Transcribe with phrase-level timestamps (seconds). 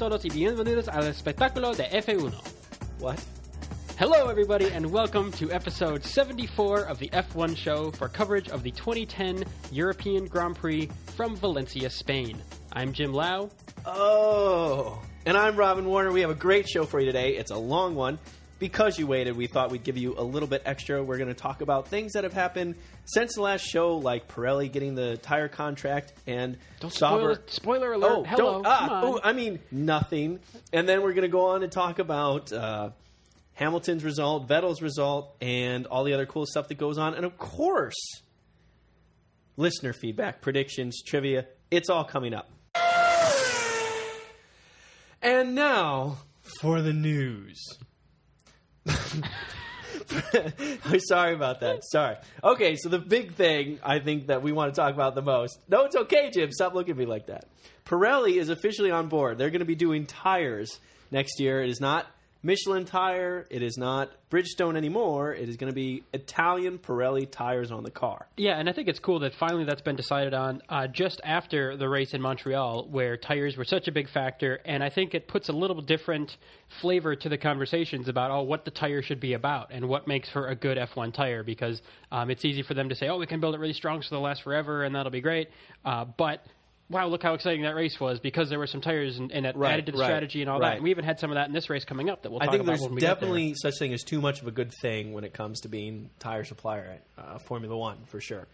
[0.00, 2.32] todos y bienvenidos al espectáculo de F1.
[3.00, 3.22] What?
[3.98, 8.70] Hello, everybody, and welcome to episode 74 of the F1 show for coverage of the
[8.70, 12.40] 2010 European Grand Prix from Valencia, Spain.
[12.72, 13.50] I'm Jim Lau.
[13.84, 15.02] Oh.
[15.26, 16.12] And I'm Robin Warner.
[16.12, 17.36] We have a great show for you today.
[17.36, 18.18] It's a long one.
[18.60, 21.02] Because you waited, we thought we'd give you a little bit extra.
[21.02, 24.70] We're going to talk about things that have happened since the last show, like Pirelli
[24.70, 27.44] getting the tire contract and Don't Sauber- spoil.
[27.46, 28.10] Spoiler alert.
[28.12, 28.52] Oh, Hello.
[28.52, 30.40] don't, ah, oh, I mean nothing.
[30.74, 32.90] And then we're going to go on and talk about uh,
[33.54, 37.14] Hamilton's result, Vettel's result, and all the other cool stuff that goes on.
[37.14, 37.96] And of course,
[39.56, 41.46] listener feedback, predictions, trivia.
[41.70, 42.50] It's all coming up.
[45.22, 46.18] And now
[46.60, 47.58] for the news.
[50.98, 51.84] Sorry about that.
[51.84, 52.16] Sorry.
[52.42, 55.58] Okay, so the big thing I think that we want to talk about the most.
[55.68, 56.50] No, it's okay, Jim.
[56.52, 57.44] Stop looking at me like that.
[57.86, 59.38] Pirelli is officially on board.
[59.38, 60.78] They're going to be doing tires
[61.10, 61.62] next year.
[61.62, 62.06] It is not
[62.42, 63.46] Michelin tire.
[63.50, 65.34] It is not Bridgestone anymore.
[65.34, 68.28] It is going to be Italian Pirelli tires on the car.
[68.38, 71.76] Yeah, and I think it's cool that finally that's been decided on uh, just after
[71.76, 75.28] the race in Montreal, where tires were such a big factor, and I think it
[75.28, 76.38] puts a little different
[76.80, 80.30] flavor to the conversations about oh what the tire should be about and what makes
[80.30, 83.26] for a good F1 tire because um, it's easy for them to say oh we
[83.26, 85.48] can build it really strong so they'll last forever and that'll be great,
[85.84, 86.46] uh, but
[86.90, 89.56] wow, look how exciting that race was because there were some tires and, and it
[89.56, 90.70] Right, added to the right, strategy and all right.
[90.70, 90.74] that.
[90.76, 92.48] And we even had some of that in this race coming up that we'll talk
[92.48, 93.14] I think about there's get there.
[93.14, 96.10] definitely such thing as too much of a good thing when it comes to being
[96.18, 98.46] tire supplier at uh, Formula One for sure.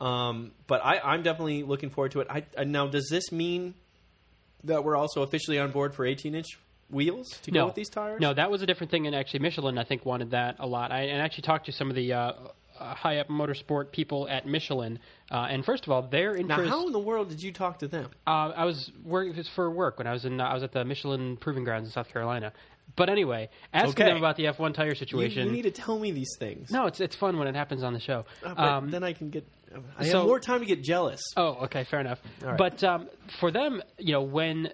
[0.00, 2.26] Um, but I, I'm definitely looking forward to it.
[2.30, 3.74] I, now, does this mean
[4.64, 6.46] that we're also officially on board for 18 inch
[6.90, 7.60] wheels to no.
[7.60, 8.20] go with these tires?
[8.20, 10.90] No, that was a different thing, and actually Michelin, I think, wanted that a lot.
[10.90, 12.32] I and I actually talked to some of the uh,
[12.82, 14.98] high up motorsport people at Michelin,
[15.30, 16.62] uh, and first of all, their interest.
[16.64, 18.08] Now, how in the world did you talk to them?
[18.26, 20.62] uh, I was working it was for work when I was in uh, I was
[20.62, 22.52] at the Michelin Proving Grounds in South Carolina.
[22.94, 24.04] But anyway, asking Okay.
[24.04, 25.46] them about the F1 tire situation.
[25.46, 26.70] you need to tell me these things.
[26.70, 28.24] no, it's it's fun when it happens on the show.
[28.44, 29.46] Uh, Um, then I can get.
[29.98, 31.22] I so- have more time to get jealous.
[31.36, 32.20] Oh, okay, fair enough.
[32.42, 32.58] Right.
[32.58, 33.08] But um,
[33.40, 34.70] for them, you know, when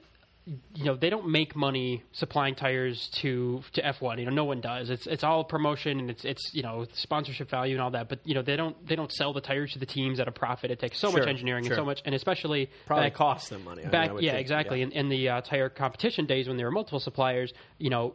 [0.75, 4.19] you know they don't make money supplying tires to to F1.
[4.19, 4.89] You know, no one does.
[4.91, 8.09] It's it's all promotion and it's it's you know sponsorship value and all that.
[8.09, 10.33] But you know they don't they don't sell the tires to the teams at a
[10.33, 10.71] profit.
[10.71, 11.75] It takes so much engineering sure.
[11.75, 13.83] and so much, and especially Probably back- costs them money.
[13.83, 14.87] I mean, back I yeah think, exactly yeah.
[14.87, 18.15] in, in the uh, tire competition days when there were multiple suppliers you know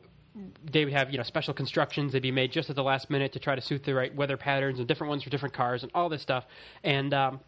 [0.72, 3.34] they would have you know special constructions they'd be made just at the last minute
[3.34, 5.92] to try to suit the right weather patterns and different ones for different cars and
[5.94, 6.46] all this stuff
[6.84, 7.40] and um,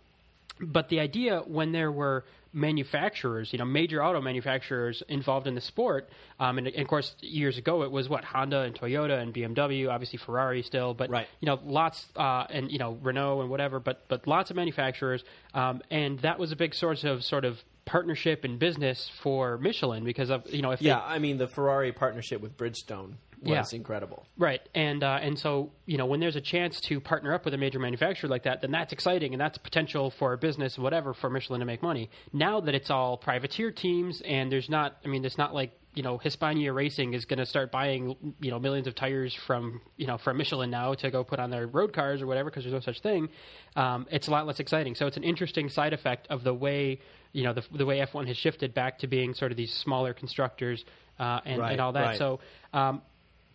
[0.59, 5.61] but the idea when there were manufacturers, you know, major auto manufacturers involved in the
[5.61, 9.33] sport, um, and, and of course, years ago it was what Honda and Toyota and
[9.33, 11.27] BMW, obviously Ferrari still, but Right.
[11.41, 15.23] you know, lots uh, and you know Renault and whatever, but but lots of manufacturers,
[15.53, 20.03] um, and that was a big source of sort of partnership and business for Michelin
[20.03, 23.71] because of you know if they, Yeah, I mean the Ferrari partnership with Bridgestone was
[23.73, 23.77] Yeah.
[23.77, 24.25] incredible.
[24.37, 27.53] Right, and uh, and so you know when there's a chance to partner up with
[27.53, 31.13] a major manufacturer like that, then that's exciting and that's potential for a business, whatever,
[31.13, 32.09] for Michelin to make money.
[32.33, 36.03] Now that it's all privateer teams and there's not, I mean, it's not like you
[36.03, 40.07] know Hispania Racing is going to start buying you know millions of tires from you
[40.07, 42.73] know from Michelin now to go put on their road cars or whatever because there's
[42.73, 43.29] no such thing.
[43.77, 44.95] Um, it's a lot less exciting.
[44.95, 46.99] So it's an interesting side effect of the way
[47.31, 50.13] you know the, the way F1 has shifted back to being sort of these smaller
[50.13, 50.83] constructors
[51.17, 52.01] uh, and, Right, and all that.
[52.01, 52.17] right.
[52.17, 52.39] So.
[52.73, 53.01] Um,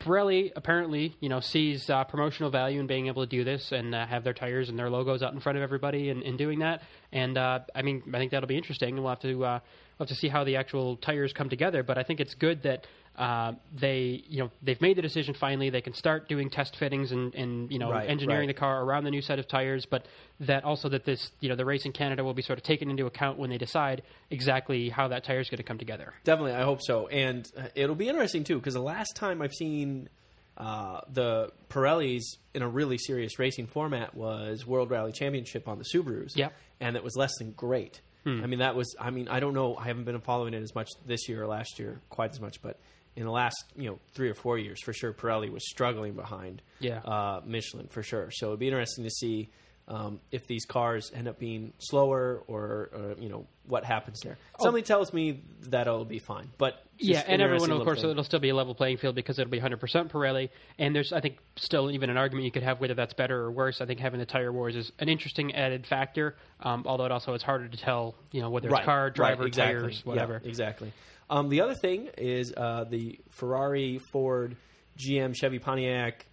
[0.00, 3.94] Pirelli apparently, you know, sees uh, promotional value in being able to do this and
[3.94, 6.60] uh, have their tires and their logos out in front of everybody and, and doing
[6.60, 6.82] that.
[7.12, 8.94] And uh, I mean, I think that'll be interesting.
[8.94, 9.60] And we'll have to uh,
[9.98, 11.82] we'll have to see how the actual tires come together.
[11.82, 12.86] But I think it's good that
[13.20, 15.68] uh, they, you know, they've made the decision finally.
[15.68, 18.56] They can start doing test fittings and, and you know, Right, engineering right.
[18.56, 19.84] the car around the new set of tires.
[19.84, 20.06] But
[20.40, 22.88] that also that this, you know, the race in Canada will be sort of taken
[22.90, 26.14] into account when they decide exactly how that tire is going to come together.
[26.24, 27.08] Definitely, I hope so.
[27.08, 30.08] And uh, it'll be interesting too because the last time I've seen
[30.56, 32.22] uh, the Pirellis
[32.54, 36.36] in a really serious racing format was World Rally Championship on the Subarus.
[36.36, 36.52] Yep.
[36.80, 38.00] and it was less than great.
[38.26, 38.94] I mean, that was.
[39.00, 39.74] I mean, I don't know.
[39.76, 42.62] I haven't been following it as much this year or last year, quite as much,
[42.62, 42.78] but.
[43.16, 46.62] In the last, you know, three or four years, for sure, Pirelli was struggling behind
[46.78, 46.98] Yeah.
[47.00, 48.30] uh, Michelin for sure.
[48.30, 49.50] So it'd be interesting to see
[49.90, 54.38] um, if these cars end up being slower or, uh, you know, what happens there.
[54.60, 58.10] Something tells me that it'll be fine, but Yeah, and everyone, of course, thing.
[58.10, 59.78] it'll still be a level playing field because it'll be 100%
[60.10, 60.48] Pirelli.
[60.78, 63.50] And there's, I think, still even an argument you could have whether that's better or
[63.50, 63.80] worse.
[63.80, 67.34] I think having the tire wars is an interesting added factor, um, although it also
[67.34, 69.80] it's harder to tell, you know, whether it's right, car, driver, right, exactly.
[69.80, 70.40] tires, Yeah, whatever.
[70.44, 70.92] exactly.
[71.28, 74.56] Um, the other thing is uh, the Ferrari, Ford,
[74.98, 76.26] GM, Chevy, Pontiac,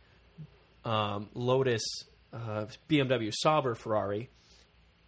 [0.86, 1.84] um, Lotus,
[2.38, 4.30] uh, BMW, Sauber, Ferrari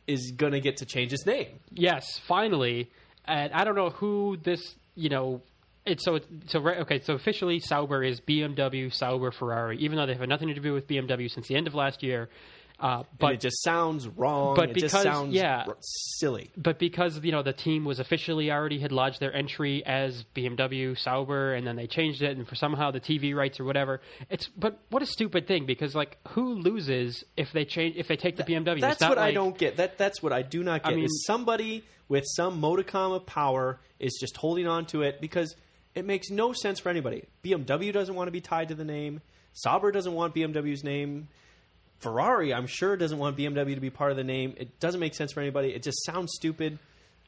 [0.07, 1.59] is going to get to change its name.
[1.71, 2.89] Yes, finally.
[3.25, 5.41] And I don't know who this, you know,
[5.85, 10.27] it's so so okay so officially Sauber is BMW Sauber Ferrari even though they have
[10.27, 12.29] nothing to do with BMW since the end of last year.
[12.79, 14.55] Uh, But but it just sounds wrong.
[14.55, 15.65] but it because- just sounds yeah.
[15.67, 16.49] r- silly.
[16.55, 20.95] but because you know the team was officially already had lodged their entry as BMW
[20.97, 23.99] Sauber, and then they changed it, and for somehow the TV rights or whatever.
[24.29, 28.15] It's but what a stupid thing because like who loses if they change if they
[28.15, 28.79] take the BMW?
[28.79, 29.75] That's what I don't get.
[29.77, 30.93] That that's what I do not get.
[30.93, 35.19] I mean- is somebody with some modicum of power is just holding on to it
[35.19, 35.53] because
[35.95, 37.25] it makes no sense for anybody.
[37.43, 39.19] BMW doesn't want to be tied to the name.
[39.53, 41.27] Sauber doesn't want BMW's name.
[41.99, 44.53] Ferrari, I'm sure, doesn't want BMW to be part of the name.
[44.57, 45.69] It doesn't make sense for anybody.
[45.69, 46.79] It just sounds stupid.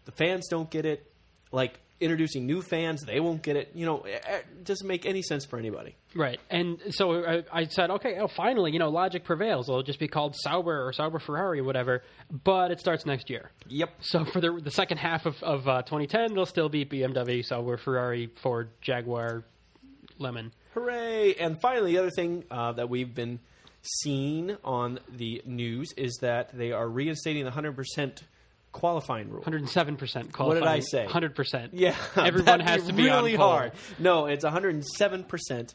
[0.06, 1.12] The fans don't get it.
[1.52, 3.72] Like introducing new fans, they won't get it.
[3.76, 5.96] You know, it it doesn't make any sense for anybody.
[6.16, 9.70] Right, and so I, I said, okay, oh, finally, you know, logic prevails.
[9.70, 12.04] It'll just be called Sauber or Sauber Ferrari or whatever.
[12.44, 13.52] But it starts next year.
[13.68, 13.90] Yep.
[14.02, 17.78] So for the the second half of of uh, 2010, it'll still be BMW, Sauber,
[17.78, 19.44] Ferrari, Ford, Jaguar,
[20.18, 20.52] Lemon.
[20.74, 21.36] Hooray!
[21.36, 23.40] And finally, the other thing uh, that we've been
[23.82, 28.22] seeing on the news is that they are reinstating the 100%
[28.72, 29.40] qualifying rule.
[29.40, 30.62] 107 percent qualifying.
[30.62, 31.04] What did I say?
[31.04, 31.74] 100 percent.
[31.82, 33.74] Yeah, everyone has to be really hard.
[34.00, 35.74] No, it's 107%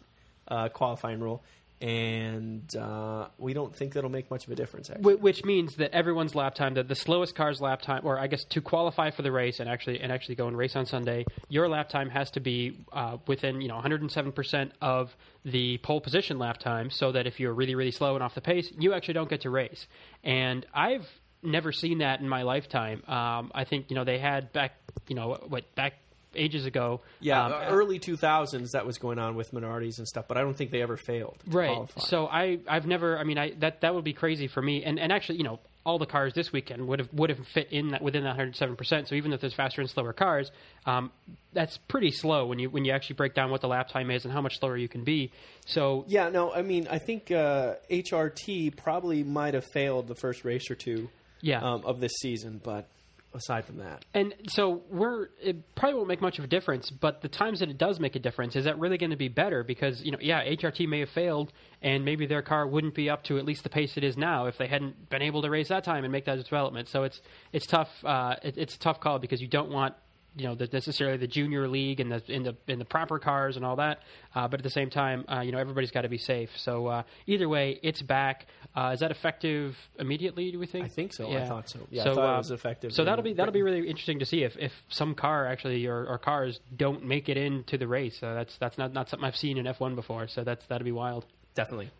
[0.49, 1.43] uh, qualifying rule,
[1.81, 4.88] and uh, we don't think that'll make much of a difference.
[4.88, 8.28] Actually, Which means that everyone's lap time, that the slowest car's lap time, or I
[8.28, 11.25] guess to qualify for the race and actually and actually go and race on Sunday,
[11.49, 15.14] your lap time has to be uh, within you know 107 percent of
[15.44, 18.40] the pole position lap time, so that if you're really really slow and off the
[18.40, 19.87] pace, you actually don't get to race.
[20.25, 21.06] And I've
[21.43, 23.02] never seen that in my lifetime.
[23.06, 24.72] Um, I think you know they had back
[25.08, 25.94] you know what back
[26.37, 27.00] ages ago.
[27.21, 30.43] yeah, um, uh, early 2000s that was going on with Minardis and stuff, but I
[30.43, 31.43] don't think they ever failed.
[31.47, 32.00] right qualify.
[32.00, 34.99] so i i've never i mean i that that would be crazy for me and
[34.99, 37.91] and actually you know all the cars this weekend would have would have fit in
[37.91, 39.09] that within that 107%.
[39.09, 40.50] So even if there's faster and slower cars,
[40.85, 41.12] um,
[41.53, 44.25] that's pretty slow when you when you actually break down what the lap time is
[44.25, 45.31] and how much slower you can be.
[45.65, 50.44] So Yeah, no, I mean, I think uh, HRT probably might have failed the first
[50.44, 51.09] race or two
[51.41, 52.89] yeah, um, of this season, but
[53.37, 57.21] aside from that, And so we're it probably won't make much of a difference, but
[57.21, 59.62] the times that it does make a difference, is that really going to be better?
[59.62, 61.53] Because you know, yeah, HRT may have failed,
[61.83, 64.47] and maybe their car wouldn't be up to at least the pace it is now
[64.47, 66.88] if they hadn't been able to race that time and make that development.
[66.88, 67.21] So it's
[67.53, 67.88] it's tough.
[68.05, 69.94] Uh, it, it's a tough call because you don't want
[70.37, 73.56] you know the, necessarily the junior league and the in the in the proper cars
[73.56, 74.00] and all that,
[74.35, 76.50] uh, but at the same time, uh, you know everybody's got to be safe.
[76.56, 78.47] So uh, either way, it's back.
[78.75, 80.53] Uh, is that effective immediately?
[80.53, 80.85] Do we think?
[80.85, 81.33] I think so.
[81.33, 81.81] I thought so.
[81.91, 82.93] Yeah, so, I thought uh, it was effective.
[82.93, 86.06] So that'll be that'll be really interesting to see if, if some car actually or,
[86.06, 88.23] or cars don't make it into the race.
[88.23, 90.29] Uh, that's that's not, not something I've seen in F1 before.
[90.29, 91.25] So that's that'll be wild.
[91.55, 91.91] definitely.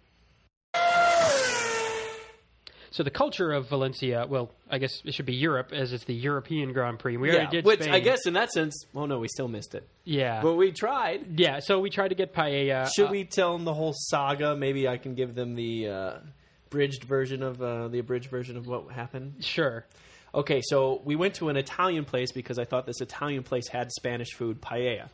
[2.97, 6.15] So the culture of Valencia, well, I guess it should be Europe as it's the
[6.15, 7.19] European Grand Prix.
[7.19, 7.93] We already Yeah, did which Spain.
[7.95, 11.39] I guess in that sense, well, no, we still missed it, yeah, but we tried.
[11.39, 11.59] yeah.
[11.59, 12.89] So we tried to get paella.
[12.97, 14.57] Should Uh, we tell them the whole saga?
[14.57, 16.13] Maybe I can give them the uh,
[16.71, 19.45] bridged version of uh, the abridged version of what happened.
[19.45, 19.85] Sure.
[20.35, 23.93] Okay, so we went to an Italian place because I thought this Italian place had
[23.93, 25.11] Spanish food, paella.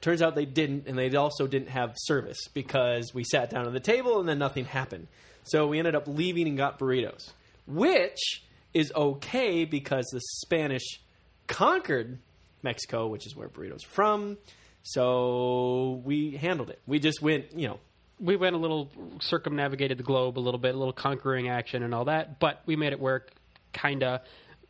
[0.00, 3.72] Turns out they didn't, and they also didn't have service because we sat down at
[3.72, 5.08] the table and then nothing happened.
[5.44, 7.30] So we ended up leaving and got burritos,
[7.66, 8.44] which
[8.74, 11.00] is okay because the Spanish
[11.46, 12.18] conquered
[12.62, 14.38] Mexico, which is where burritos are from.
[14.82, 16.80] So we handled it.
[16.86, 17.80] We just went, you know,
[18.20, 21.94] we went a little circumnavigated the globe a little bit, a little conquering action and
[21.94, 23.32] all that, but we made it work,
[23.72, 24.22] kinda.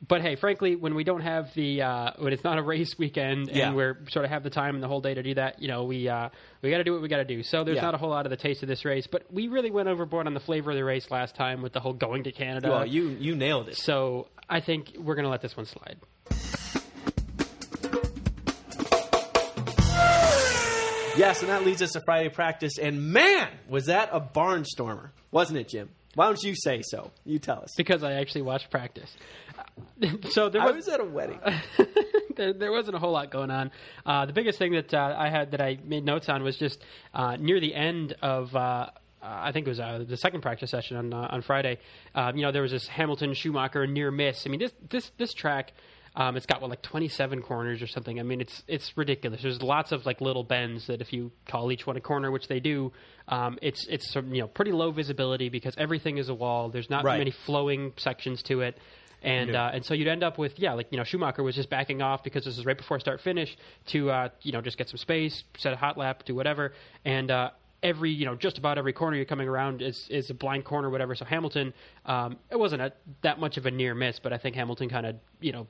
[0.07, 3.49] But hey, frankly, when we don't have the uh, when it's not a race weekend
[3.49, 3.73] and Yeah.
[3.73, 5.85] we're sort of have the time and the whole day to do that, you know,
[5.85, 6.28] we uh,
[6.62, 7.43] we got to do what we got to do.
[7.43, 7.83] So there's Yeah.
[7.83, 10.28] not a whole lot of the taste of this race, but we really went overboard
[10.28, 12.71] on the flavor of the race last time with the whole going to Canada.
[12.71, 13.76] well, you you nailed it.
[13.76, 15.97] so I think we're gonna let this one slide.
[21.17, 22.78] Yes, and that leads us to Friday practice.
[22.78, 25.88] And man, was that a barnstormer, wasn't it, Jim?
[26.14, 27.11] Why don't you say so?
[27.25, 27.75] You tell us.
[27.76, 29.12] because I actually watched practice.
[30.31, 31.41] so there I was, was at a wedding.
[32.37, 33.71] there, there wasn't a whole lot going on.
[34.07, 36.83] Uh, the biggest thing that uh, I had that I made notes on was just
[37.15, 38.55] uh, near the end of.
[38.55, 38.91] Uh, uh,
[39.23, 41.79] I think it was uh, the second practice session on uh, on Friday.
[42.15, 44.47] You know, there was this Hamilton Schumacher near miss.
[44.47, 45.73] I mean, this this this track.
[46.17, 48.19] Um, it's got what like 27 corners or something.
[48.19, 49.43] I mean, it's it's ridiculous.
[49.43, 52.49] There's lots of like little bends that if you call each one a corner, which
[52.49, 52.93] they do,
[53.29, 56.71] um, it's it's you know pretty low visibility because everything is a wall.
[56.71, 57.19] There's not Right.
[57.19, 58.79] many flowing sections to it.
[59.23, 59.59] And No.
[59.61, 62.03] uh, and so you'd end up with yeah, like you know Schumacher was just backing
[62.03, 63.57] off because this is right before start finish
[63.87, 66.73] to uh, you know just get some space, set a hot lap, do whatever,
[67.05, 67.51] and uh,
[67.83, 70.89] every you know just about every corner you're coming around is is a blind corner,
[70.91, 71.15] whatever.
[71.15, 71.75] So Hamilton,
[72.07, 75.07] um, it wasn't a, that much of a near miss, but I think Hamilton kind
[75.07, 75.67] of you know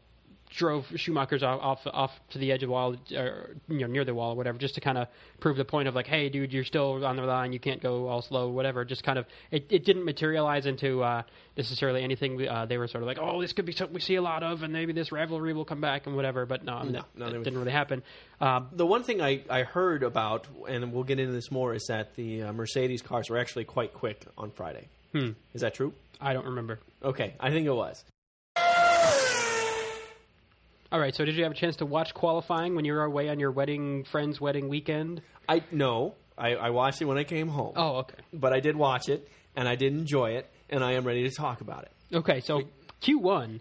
[0.51, 4.05] drove Schumacher's off, off off to the edge of the wall, or you know, near
[4.05, 5.09] the wall or whatever, just to kind of
[5.41, 8.09] prove the point of like, hey, dude, you're still on the line, you can't go
[8.09, 8.85] all slow, whatever.
[8.85, 11.23] Just kind of, it, it didn't materialize into uh,
[11.57, 12.47] necessarily anything.
[12.49, 14.43] Uh, they were sort of like, oh, this could be something we see a lot
[14.43, 16.47] of, and maybe this rivalry will come back and whatever.
[16.47, 18.03] But no, I mean, No, it they- didn't really happen.
[18.41, 21.87] Um, The one thing I, I heard about, and we'll get into this more, is
[21.89, 24.89] that the uh, Mercedes cars were actually quite quick on Friday.
[25.13, 25.31] Hmm.
[25.55, 25.93] Is that true?
[26.21, 26.81] I don't remember.
[27.03, 28.05] Okay, I think it was.
[30.91, 33.29] All right, so did you have a chance to watch qualifying when you were away
[33.29, 35.21] on your wedding friend's wedding weekend?
[35.49, 38.15] I no, I, I watched it when I came home, Oh, okay.
[38.33, 41.35] but I did watch it, and I did enjoy it, and I am ready to
[41.35, 42.17] talk about it.
[42.17, 42.63] Okay, so
[43.03, 43.61] Q1,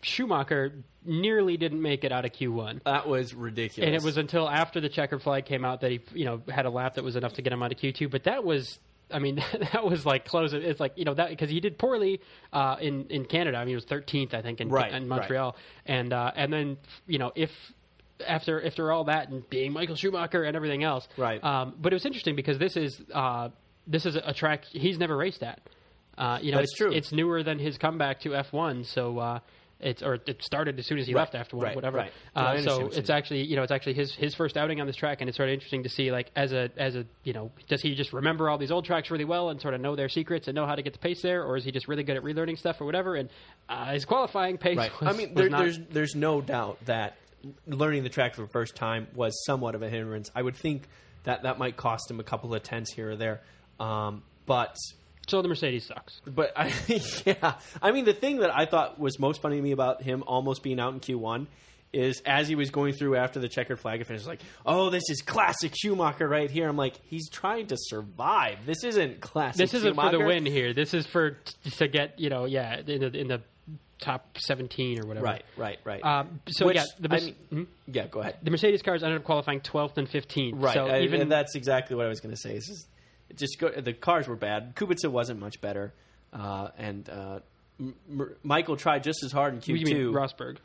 [0.00, 0.72] Schumacher
[1.04, 2.82] nearly didn't make it out of Q1.
[2.84, 3.86] That was ridiculous.
[3.86, 6.64] And it was until after the checkered flag came out that he, you know, had
[6.66, 8.10] a lap that was enough to get him out of Q2.
[8.10, 8.78] But that was,
[9.10, 9.36] I mean,
[9.72, 10.52] that was like close.
[10.52, 12.20] It's like you know that because he did poorly
[12.52, 13.56] uh, in in Canada.
[13.56, 16.76] I mean, he was 13th, I think, in, Right, in Montreal, and uh, and then
[17.06, 17.50] you know if
[18.26, 21.42] after after all that and being Michael Schumacher and everything else, Right.
[21.42, 23.50] Um, but it was interesting because this is uh,
[23.86, 25.60] this is a track he's never raced at.
[26.18, 26.92] Uh, you know, That's it's, true.
[26.92, 29.40] It's newer than his comeback to F1, so.
[29.78, 31.98] It's or it started as soon as he Right, left after one, right, whatever.
[31.98, 32.12] right.
[32.34, 35.20] Uh, so it's actually you know it's actually his his first outing on this track,
[35.20, 37.82] and it's sort of interesting to see like as a as a you know does
[37.82, 40.48] he just remember all these old tracks really well and sort of know their secrets
[40.48, 42.22] and know how to get the pace there, or is he just really good at
[42.22, 43.16] relearning stuff or whatever?
[43.16, 43.28] And
[43.68, 47.16] uh, his qualifying pace, was, I mean, there, not- there's there's no doubt that
[47.66, 50.30] learning the track for the first time was somewhat of a hindrance.
[50.34, 50.88] I would think
[51.24, 53.40] that that might cost him a couple of tenths here or there,
[53.78, 54.74] um, but
[55.26, 56.20] so the Mercedes sucks.
[56.26, 56.72] But I,
[57.24, 60.22] yeah, I mean, the thing that I thought was most funny to me about him
[60.26, 61.46] almost being out in Q1
[61.92, 65.22] is as he was going through after the checkered flag finish, like, oh, this is
[65.22, 66.68] classic Schumacher right here.
[66.68, 68.58] I'm like, he's trying to survive.
[68.66, 69.58] This isn't classic.
[69.58, 70.74] This isn't for the win here.
[70.74, 71.38] This is for
[71.78, 73.40] to get you know yeah in the, in the
[73.98, 75.24] top seventeen or whatever.
[75.24, 76.04] Right, right, right.
[76.04, 77.66] Um, so Which, yeah, the, I mean- Mhm.
[77.86, 78.36] yeah, go ahead.
[78.42, 80.52] the Mercedes cars ended up qualifying 12th and 15th.
[80.62, 82.56] Right, So I- even and that's exactly what I was going to say.
[82.56, 82.86] Just, it
[83.34, 84.74] just go, the cars were bad.
[84.76, 85.92] Kubica wasn't much better,
[86.32, 87.40] uh, and uh,
[87.80, 90.12] M- M- Michael tried just as hard in Q2.
[90.12, 90.58] Rosberg,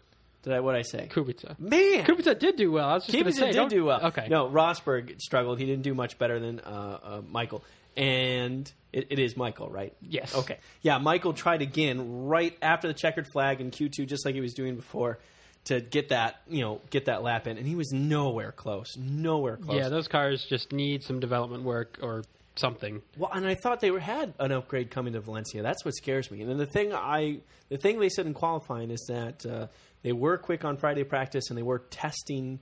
[0.44, 1.10] Did I what I say?
[1.12, 1.60] Kubica.
[1.60, 2.88] Man, Kubica did do well.
[2.90, 4.06] I was just Kubica say, did don't- do well.
[4.08, 5.60] Okay, No, Rosberg struggled.
[5.60, 7.64] He didn't do much better than uh, uh, Michael.
[7.98, 9.94] And it, it is Michael, right?
[10.02, 10.34] Yes.
[10.34, 10.58] Okay.
[10.82, 14.54] Yeah, Michael tried again right after the checkered flag in Q2, just like he was
[14.54, 15.20] doing before,
[15.66, 19.58] to get that you know get that lap in, and he was nowhere close, nowhere
[19.58, 19.78] close.
[19.78, 22.24] Yeah, those cars just need some development work or
[22.56, 23.02] something.
[23.18, 25.62] Well, and I thought they were, had an upgrade coming to Valencia.
[25.62, 26.42] That's what scares me.
[26.42, 27.40] And then the thing I,
[27.70, 29.68] the thing they said in qualifying is that uh,
[30.04, 32.60] they were quick on Friday practice and they were testing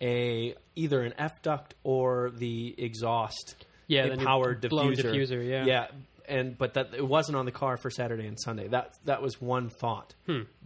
[0.00, 3.54] a either an F duct or the exhaust,
[3.86, 5.04] Yeah, the power diffuser.
[5.12, 5.64] diffuser, yeah.
[5.64, 5.86] yeah.
[6.30, 8.68] And but that it wasn't on the car for Saturday and Sunday.
[8.68, 10.14] That that was one thought.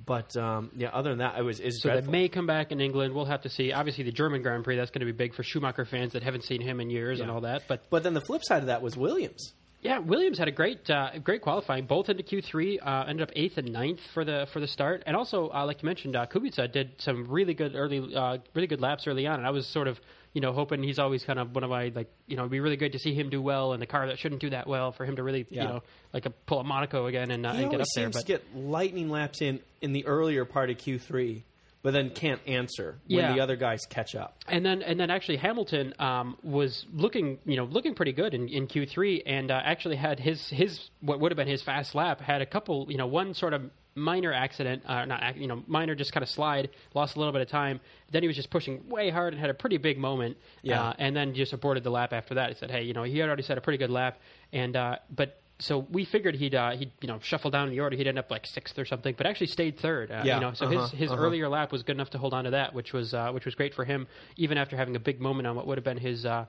[0.06, 1.88] But um, yeah, other than that, it was is Hmm.
[1.88, 2.12] So dreadful.
[2.12, 3.14] they may come back in England.
[3.14, 3.72] We'll have to see.
[3.72, 6.44] Obviously, the German Grand Prix that's going to be big for Schumacher fans that haven't
[6.44, 7.62] seen him in years and all that.
[7.66, 9.54] But but then the flip side of that was Williams.
[9.82, 11.86] yeah, Williams had a great uh, great qualifying.
[11.86, 15.02] Both into Q three, uh, ended up eighth and ninth for the for the start.
[15.06, 18.66] And also, uh, like you mentioned, uh, Kubica did some really good early, uh, really
[18.66, 19.36] good laps early on.
[19.38, 19.98] And I was sort of
[20.34, 22.60] you know hoping he's always kind of one of my like you know it'd be
[22.60, 24.92] really good to see him do well in the car that shouldn't do that well
[24.92, 25.62] for him to really Yeah.
[25.62, 28.10] you know like a, pull a Monaco again and, uh, and get up there.
[28.10, 31.42] But get lightning laps in in the earlier part of Q3,
[31.82, 33.32] but then can't answer when Yeah.
[33.34, 34.38] the other guys catch up.
[34.48, 38.48] And then, and then, actually, Hamilton um, was looking, you know, looking pretty good in,
[38.48, 42.20] in Q3, and uh, actually had his his what would have been his fast lap
[42.20, 45.94] had a couple, you know, one sort of minor accident, uh, not you know, minor
[45.94, 47.80] just kind of slide, lost a little bit of time.
[48.10, 50.36] Then he was just pushing way hard and had a pretty big moment.
[50.62, 50.82] Yeah.
[50.88, 52.48] Uh, and then just aborted the lap after that.
[52.50, 54.18] He said, "Hey, you know, he had already set a pretty good lap,
[54.52, 57.78] and uh, but." So we figured he'd uh, he'd you know shuffle down in the
[57.78, 57.94] order.
[57.96, 60.10] He'd end up like sixth or something, but actually stayed third.
[60.10, 61.22] Uh, Yeah, You know, so uh-huh, his his uh-huh.
[61.22, 63.54] earlier lap was good enough to hold on to that, which was uh, which was
[63.54, 66.26] great for him, even after having a big moment on what would have been his
[66.26, 66.46] uh,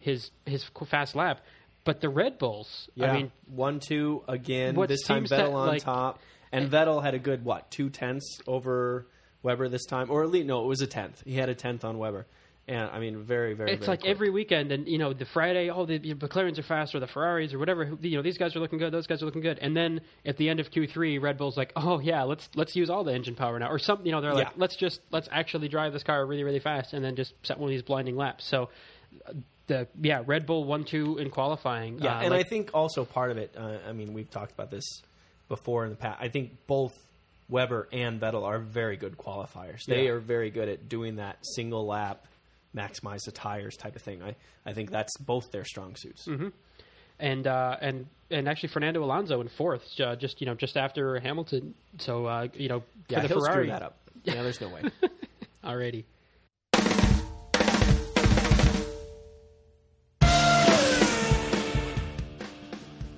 [0.00, 1.40] his his fast lap.
[1.84, 4.74] But the Red Bulls, Yeah, I mean, one two again.
[4.88, 6.18] This time Vettel on like- top,
[6.52, 9.06] and Vettel had a good what two tenths over
[9.42, 11.22] Webber this time, or at least no, it was a tenth.
[11.24, 12.26] He had a tenth on Webber,
[12.66, 13.72] and I mean very very.
[13.72, 14.10] it's very like quick.
[14.10, 17.06] every weekend, and you know, the Friday, oh, the, the McLarens are fast, or the
[17.06, 17.96] Ferraris, or whatever.
[18.00, 20.36] You know, these guys are looking good, those guys are looking good, and then at
[20.36, 23.12] the end of Q three, Red Bull's like, oh yeah, let's let's use all the
[23.14, 24.04] engine power now, or something.
[24.06, 24.52] You know, they're like, Yeah.
[24.56, 27.68] let's just let's actually drive this car really really fast, and then just set one
[27.68, 28.44] of these blinding laps.
[28.44, 28.70] So.
[29.66, 31.98] The yeah, Red Bull one two in qualifying.
[31.98, 33.54] Yeah, uh, and like- I think also part of it.
[33.54, 35.02] Uh, I mean, we've talked about this
[35.48, 36.18] before in the past.
[36.20, 36.96] I think both
[37.48, 39.84] Webber and Vettel are very good qualifiers.
[39.86, 40.10] They Yeah.
[40.10, 42.26] are very good at doing that single lap,
[42.76, 44.22] maximize the tires type of thing.
[44.22, 44.36] I,
[44.66, 46.26] I think that's both their strong suits.
[46.26, 46.48] Mm-hmm.
[47.18, 51.18] and uh, and and actually Fernando Alonso in fourth, uh, just you know just after
[51.20, 51.74] Hamilton.
[51.98, 53.96] So uh, you know for Yeah, the he'll screw Ferrari, that up.
[54.24, 54.82] Yeah, there's no way.
[55.64, 56.04] Alrighty.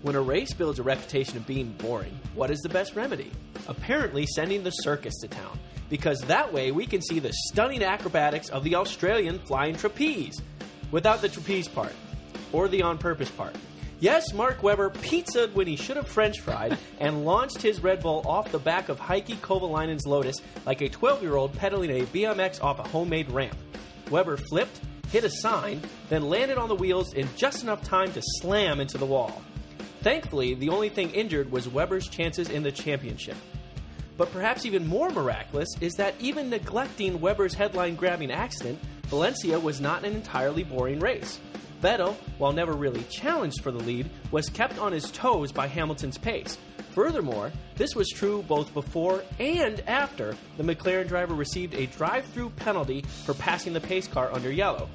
[0.02, 3.30] When a race builds a reputation of being boring, what is the best remedy?
[3.68, 5.58] Apparently, sending the circus to town,
[5.90, 10.40] because that way we can see the stunning acrobatics of the Australian flying trapeze,
[10.90, 11.92] without the trapeze part,
[12.50, 13.54] or the on purpose part.
[13.98, 18.22] Yes, Mark Webber pizzaed when he should have French fried and launched his Red Bull
[18.24, 22.64] off the back of Heikki Kovalainen's Lotus like a 12 year old pedaling a BMX
[22.64, 23.58] off a homemade ramp.
[24.10, 24.80] Webber flipped,
[25.10, 28.96] hit a sign, then landed on the wheels in just enough time to slam into
[28.96, 29.42] the wall.
[30.00, 33.36] Thankfully, the only thing injured was Webber's chances in the championship.
[34.16, 39.80] But perhaps even more miraculous is that even neglecting Webber's headline grabbing accident, Valencia was
[39.80, 41.38] not an entirely boring race.
[41.82, 46.18] Vettel, while never really challenged for the lead, was kept on his toes by Hamilton's
[46.18, 46.58] pace.
[46.90, 52.50] Furthermore, this was true both before and after the McLaren driver received a drive through
[52.50, 54.88] penalty for passing the pace car under yellow,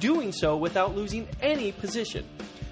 [0.00, 2.26] doing so without losing any position.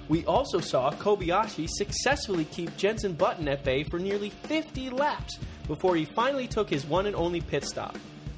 [0.09, 5.97] We also saw Kobayashi successfully keep Jenson Button at bay for nearly 50 laps before
[5.97, 7.97] he finally took his one and only pit stop.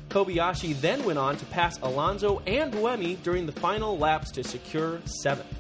[0.09, 5.01] Kobayashi then went on to pass Alonso and Buemi during the final laps to secure
[5.05, 5.57] seventh.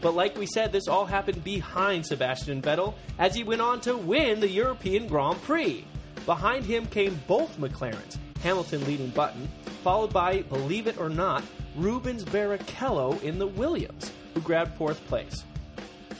[0.00, 3.96] But like we said, this all happened behind Sebastian Vettel as he went on to
[3.96, 5.84] win the European Grand Prix.
[6.24, 9.48] Behind him came both McLarens, Hamilton leading Button,
[9.84, 11.44] followed by, believe it or not,
[11.76, 15.44] Rubens Barrichello in the Williams, who grabbed fourth place.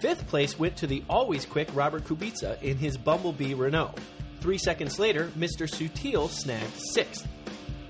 [0.01, 3.95] Fifth place went to the always quick Robert Kubica in his Bumblebee Renault.
[4.41, 5.69] Three seconds later, Mr.
[5.69, 7.29] Sutil snagged sixth.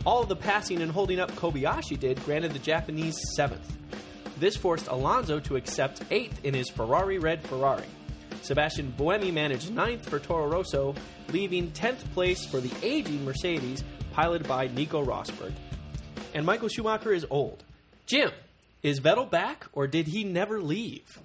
[0.04, 3.78] All the passing and holding up Kobayashi did granted the Japanese seventh.
[4.38, 7.86] This forced Alonso to accept eighth in his Ferrari red Ferrari.
[8.42, 10.94] Sebastian Buemi managed ninth for Toro Rosso,
[11.28, 15.52] leaving 10th place for the aging Mercedes, piloted by Nico Rosberg.
[16.34, 17.62] And Michael Schumacher is old.
[18.06, 18.32] Jim,
[18.82, 21.20] is Vettel back, or did he never leave?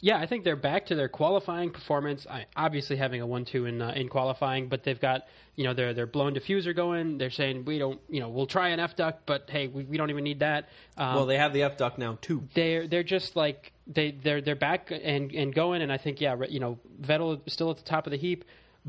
[0.00, 2.26] Yeah, I think they're back to their qualifying performance.
[2.28, 5.22] I, obviously, having a one-two in uh, in qualifying, but they've got
[5.56, 7.16] you know their their blown diffuser going.
[7.16, 9.96] They're saying we don't you know we'll try an F duct, but hey, we, we
[9.96, 10.68] don't even need that.
[10.98, 12.42] Um, Well, they have the F duct now too.
[12.52, 16.36] they're they're just like they they're they're back and and going, and I think yeah,
[16.50, 18.44] you know Vettel is still at the top of the heap.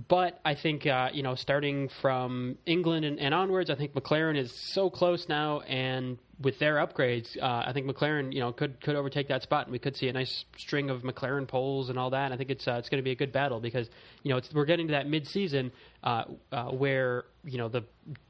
[0.10, 4.38] But I think uh, you know, starting from England and, and onwards, I think McLaren
[4.38, 8.82] is so close now, and with their upgrades, uh, I think McLaren you know could
[8.82, 11.98] could overtake that spot, and we could see a nice string of McLaren poles and
[11.98, 12.26] all that.
[12.26, 13.90] And I think it's uh, it's going to be a good battle because
[14.24, 15.72] you know it's, we're getting to that mid season
[16.04, 17.84] uh, uh, where you know the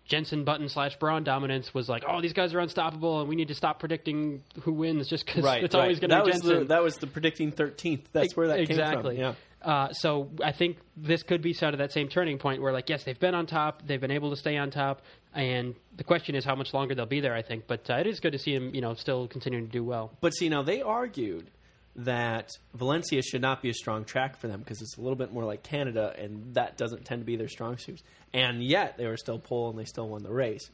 [0.05, 3.47] Jenson Button slash Brawn dominance was like, oh, these guys are unstoppable, and we need
[3.47, 5.81] to stop predicting who wins just because Right, it's right.
[5.81, 6.59] always going to be Jenson.
[6.59, 8.07] the that was the predicting thirteenth.
[8.13, 9.15] That's where that exactly.
[9.15, 9.33] came from.
[9.33, 9.33] Yeah.
[9.65, 12.87] Uh, so I think this could be sort of that same turning point where, like,
[12.87, 15.01] yes, they've been on top, they've been able to stay on top,
[15.33, 17.33] and the question is how much longer they'll be there.
[17.33, 19.71] I think, but uh, it is good to see them, you know, still continuing to
[19.71, 20.11] do well.
[20.21, 21.49] But see, now they argued
[21.97, 25.33] that Valencia should not be a strong track for them because it's a little bit
[25.33, 28.03] more like Canada, and that doesn't tend to be their strong suits.
[28.33, 30.69] And yet they were still pole and they still won the race.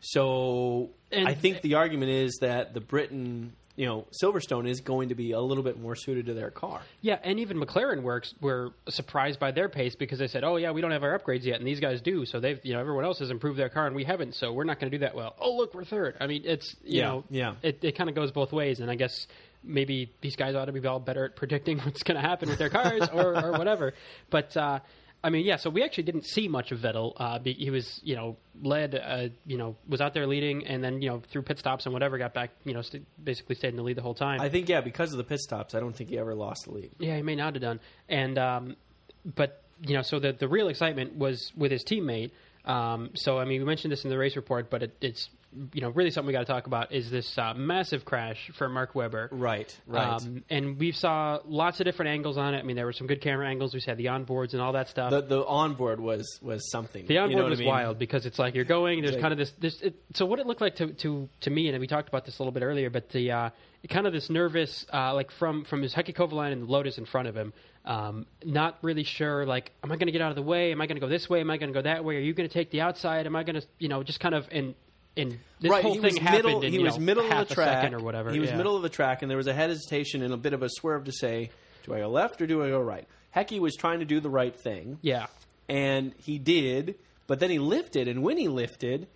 [0.00, 5.10] So And- I think the argument is that the Britain, you know, Silverstone is going
[5.10, 6.82] to be a little bit more suited to their car.
[7.00, 10.72] Yeah, and even McLaren works were surprised by their pace because they said, "Oh yeah,
[10.72, 12.26] we don't have our upgrades yet," and these guys do.
[12.26, 14.34] So they've, you know, everyone else has improved their car and we haven't.
[14.34, 15.36] So we're not going to do that well.
[15.40, 16.16] Oh look, we're third.
[16.20, 17.54] I mean, it's you Yeah, know, yeah.
[17.62, 19.28] it it kind of goes both ways, and I guess
[19.62, 22.58] maybe these guys ought to be all better at predicting what's going to happen with
[22.58, 23.94] their cars or, or whatever.
[24.28, 24.80] But uh,
[25.22, 25.56] I mean, yeah.
[25.56, 27.12] So we actually didn't see much of Vettel.
[27.16, 30.82] Uh, be- he was, you know, led, uh, you know, was out there leading, and
[30.82, 33.70] then you know through pit stops and whatever, got back, you know, st- basically stayed
[33.70, 34.40] in the lead the whole time.
[34.40, 36.72] I think, yeah, because of the pit stops, I don't think he ever lost the
[36.72, 36.90] lead.
[36.98, 37.80] Yeah, he may not have done.
[38.08, 38.76] And um,
[39.24, 42.30] but you know, so the the real excitement was with his teammate.
[42.64, 45.30] Um, so I mean, we mentioned this in the race report, but it, it's
[45.72, 48.68] you know really something we got to talk about is this uh, massive crash for
[48.68, 49.28] Mark Webber.
[49.32, 50.20] Right, right.
[50.20, 52.58] Um, and we saw lots of different angles on it.
[52.58, 53.72] I mean, there were some good camera angles.
[53.74, 55.10] We had the onboards and all that stuff.
[55.10, 57.06] the the onboard was was something.
[57.06, 57.68] The You onboard know was I mean?
[57.68, 59.00] wild because it's like you're going.
[59.00, 59.52] There's Like- kind of this.
[59.58, 62.24] this it, so what it looked like to, to to me, and we talked about
[62.26, 63.50] this a little bit earlier, but the uh,
[63.88, 67.06] kind of this nervous, uh, like from from his Heikki Kovalainen and the Lotus in
[67.06, 67.52] front of him,
[67.86, 69.46] um, not really sure.
[69.46, 70.72] Like, am I going to get out of the way?
[70.72, 71.40] Am I going to go this way?
[71.40, 72.16] Am I going to go that way?
[72.16, 73.24] Are you going to take the outside?
[73.26, 74.74] Am I going to, you know, just kind of and
[75.18, 77.54] and this right, whole he thing happened middle, in he was know, middle of the
[77.54, 78.30] track or whatever.
[78.30, 78.56] He was yeah.
[78.56, 81.04] middle of the track, and there was a hesitation and a bit of a swerve
[81.04, 81.50] to say,
[81.84, 84.30] "Do I go left or do I go right?" Heikki was trying to do the
[84.30, 85.26] right thing, Yeah,
[85.68, 86.96] and he did.
[87.26, 89.06] But then he lifted, and when he lifted,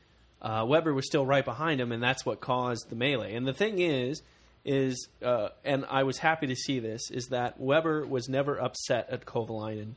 [0.43, 3.35] uh, Webber was still right behind him, and that's what caused the melee.
[3.35, 4.23] And the thing is,
[4.65, 9.09] is uh, and I was happy to see this is that Webber was never upset
[9.11, 9.95] at Kovalainen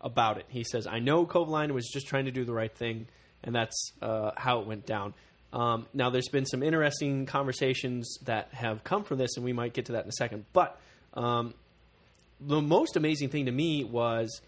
[0.00, 0.46] about it.
[0.48, 3.06] He says, "I know Kovalainen was just trying to do the right thing."
[3.44, 5.14] And that's uh, how it went down.
[5.52, 9.72] Um, now, there's been some interesting conversations that have come from this, and we might
[9.72, 10.46] get to that in a second.
[10.52, 10.80] But
[11.14, 11.54] um,
[12.40, 14.40] the most amazing thing to me was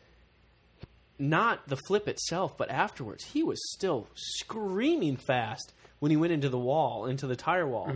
[1.18, 3.24] not the flip itself, but afterwards.
[3.24, 7.88] He was still screaming fast when he went into the wall, into the tire wall,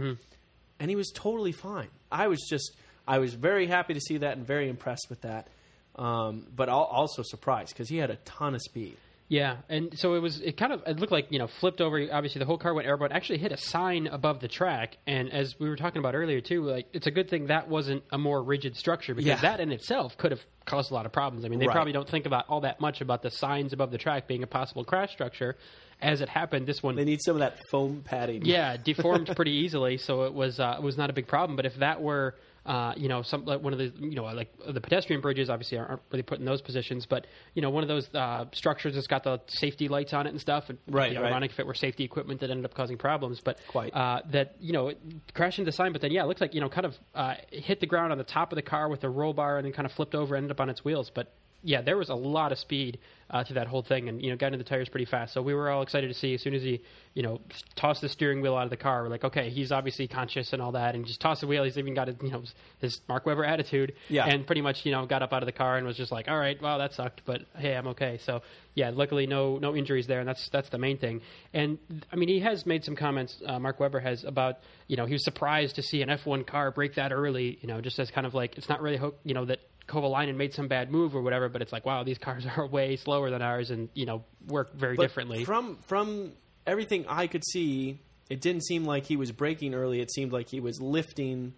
[0.79, 1.89] and he was totally fine.
[2.13, 2.77] I was just,
[3.09, 5.49] I was very happy to see that and very impressed with that,
[5.97, 8.97] um, but also surprised because he had a ton of speed.
[9.33, 10.41] Yeah, and so it was.
[10.41, 12.05] It kind of it looked like you know flipped over.
[12.13, 13.13] Obviously, the whole car went airborne.
[13.13, 16.65] Actually, hit a sign above the track, and as we were talking about earlier too,
[16.65, 19.41] like it's a good thing that wasn't a more rigid structure because Yeah.
[19.43, 21.45] that in itself could have caused a lot of problems.
[21.45, 21.73] I mean, they Right.
[21.75, 24.49] probably don't think about all that much about the signs above the track being a
[24.49, 25.57] possible crash structure.
[26.03, 28.45] As it happened, this one They need some of that foam padding.
[28.45, 31.55] yeah, deformed pretty easily, so it was uh, it was not a big problem.
[31.55, 32.35] But if that were
[32.67, 35.79] uh, you know some like one of the you know like the pedestrian bridges obviously
[35.79, 39.07] aren't really put in those positions, but you know one of those uh, structures that's
[39.07, 40.69] got the safety lights on it and stuff.
[40.69, 41.25] And Right, right.
[41.27, 43.95] ironic if it were safety equipment that ended up causing problems, but Quite.
[43.95, 44.93] uh, that you know
[45.35, 45.93] crashed into the sign.
[45.93, 48.19] But then yeah, it looks like you know kind of uh, hit the ground on
[48.19, 50.35] the top of the car with a roll bar and then kind of flipped over,
[50.35, 51.33] and ended up on its wheels, but.
[51.63, 54.37] Yeah, there was a lot of speed uh, to that whole thing, and you know,
[54.37, 55.35] got into the tires pretty fast.
[55.35, 56.81] So we were all excited to see as soon as he,
[57.15, 57.41] you know,
[57.77, 59.03] tossed the steering wheel out of the car.
[59.03, 61.63] We're like, okay, he's obviously conscious and all that, and just tossed the wheel.
[61.63, 62.43] He's even got his, you know,
[62.79, 64.27] his Mark Webber attitude, Yeah.
[64.27, 66.29] and pretty much, you know, got up out of the car and was just like,
[66.29, 68.19] all right, well, that sucked, but hey, I'm okay.
[68.25, 68.43] So
[68.75, 71.21] yeah, luckily no no injuries there, and that's that's the main thing.
[71.53, 71.79] And
[72.13, 73.41] I mean, he has made some comments.
[73.47, 74.57] Uh, Mark Webber has about,
[74.89, 77.59] you know, he was surprised to see an F1 car brake that early.
[77.61, 79.61] You know, just as kind of like it's not really, you know, that
[79.91, 82.97] Kovalainen made some bad move or whatever, but it's like, wow, these cars are way
[82.97, 85.45] slower than ours, and you know, work very But differently.
[85.45, 86.33] From from
[86.67, 87.99] everything I could see,
[88.29, 90.01] it didn't seem like he was braking early.
[90.01, 91.55] It seemed like he was lifting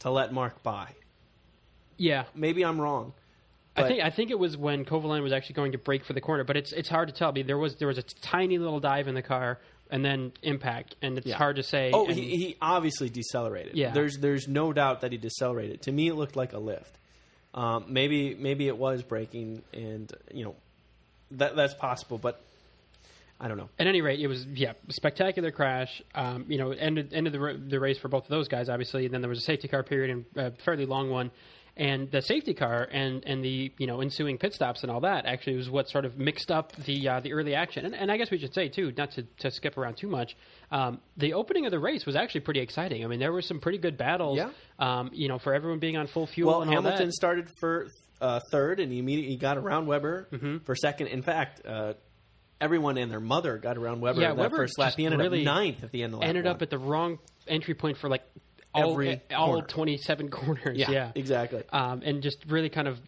[0.00, 0.88] to let Mark by.
[1.96, 3.12] yeah, Maybe I'm wrong.
[3.76, 6.20] I think I think it was when Kovalainen was actually going to brake for the
[6.20, 7.30] corner, but it's it's hard to tell.
[7.30, 9.58] I mean, there was there was a tiny little dive in the car
[9.90, 11.36] and then impact, and it's Yeah.
[11.36, 11.90] hard to say.
[11.92, 13.74] Oh, and- he, he obviously decelerated.
[13.74, 13.90] Yeah.
[13.90, 15.82] There's there's no doubt that he decelerated.
[15.82, 16.98] To me, it looked like a lift.
[17.54, 20.56] Um, maybe maybe it was braking, and you know
[21.32, 22.40] that that's possible, but
[23.40, 23.68] I don't know.
[23.78, 26.02] At any rate, it was yeah, spectacular crash.
[26.14, 29.04] Um, you know, ended ended the, the race for both of those guys, obviously.
[29.04, 31.30] And then there was a safety car period and a fairly long one,
[31.76, 35.26] and the safety car and and the you know ensuing pit stops and all that
[35.26, 37.84] actually was what sort of mixed up the uh, the early action.
[37.84, 40.36] And, and I guess we should say too, not to, to skip around too much.
[40.70, 43.04] Um, the opening of the race was actually pretty exciting.
[43.04, 44.38] I mean, there were some pretty good battles.
[44.38, 44.50] Yeah.
[44.78, 47.88] Um, you know, for everyone being on full fuel Well, Hamilton started for
[48.20, 50.58] uh, third, and he immediately got around Webber Mm-hmm.
[50.58, 51.08] for second.
[51.08, 51.94] In fact, uh,
[52.60, 54.94] everyone and their mother got around Webber Yeah, that Webber first lap.
[54.96, 56.54] He ended really up ninth at the end of the lap ended one.
[56.54, 58.22] up at the wrong entry point for like
[58.74, 59.66] Every all corner.
[59.66, 60.78] 27 corners.
[60.78, 61.12] yeah, yeah.
[61.14, 61.62] exactly.
[61.72, 62.98] um, and just really kind of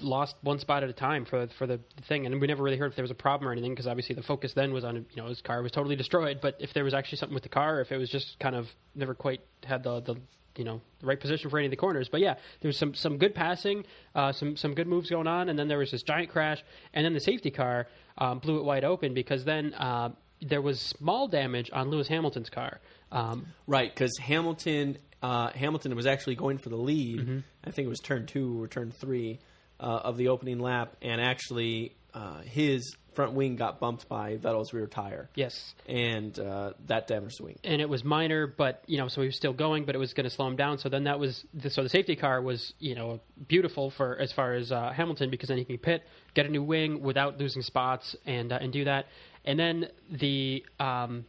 [0.00, 2.26] lost one spot at a time for for the thing.
[2.26, 4.22] And we never really heard if there was a problem or anything because obviously the
[4.22, 6.38] focus then was on you know his car was totally destroyed.
[6.40, 8.68] But if there was actually something with the car, if it was just kind of
[8.94, 10.16] never quite had the the
[10.56, 12.08] you know the right position for any of the corners.
[12.08, 13.84] But yeah, there was some some good passing,
[14.14, 16.62] uh, some some good moves going on, and then there was this giant crash,
[16.94, 19.74] and then the safety car um, blew it wide open because then.
[19.74, 20.10] Uh,
[20.42, 22.78] there was small damage on Lewis Hamilton's car.
[23.10, 27.18] Um, Right, because Hamilton uh, Hamilton was actually going for the lead.
[27.18, 27.38] Mm-hmm.
[27.64, 29.40] I think it was turn two or turn three
[29.80, 34.72] uh, of the opening lap, and actually uh, his front wing got bumped by Vettel's
[34.72, 37.58] rear tire, yes, and uh, that damaged the wing.
[37.64, 40.14] and it was minor, but you know, so he was still going, but it was
[40.14, 40.78] going to slow him down.
[40.78, 44.30] So then that was the, so the safety car was you know beautiful for as
[44.30, 47.62] far as uh, Hamilton because then he can pit, get a new wing without losing
[47.62, 49.06] spots, and uh, and do that.
[49.44, 51.24] And then the um,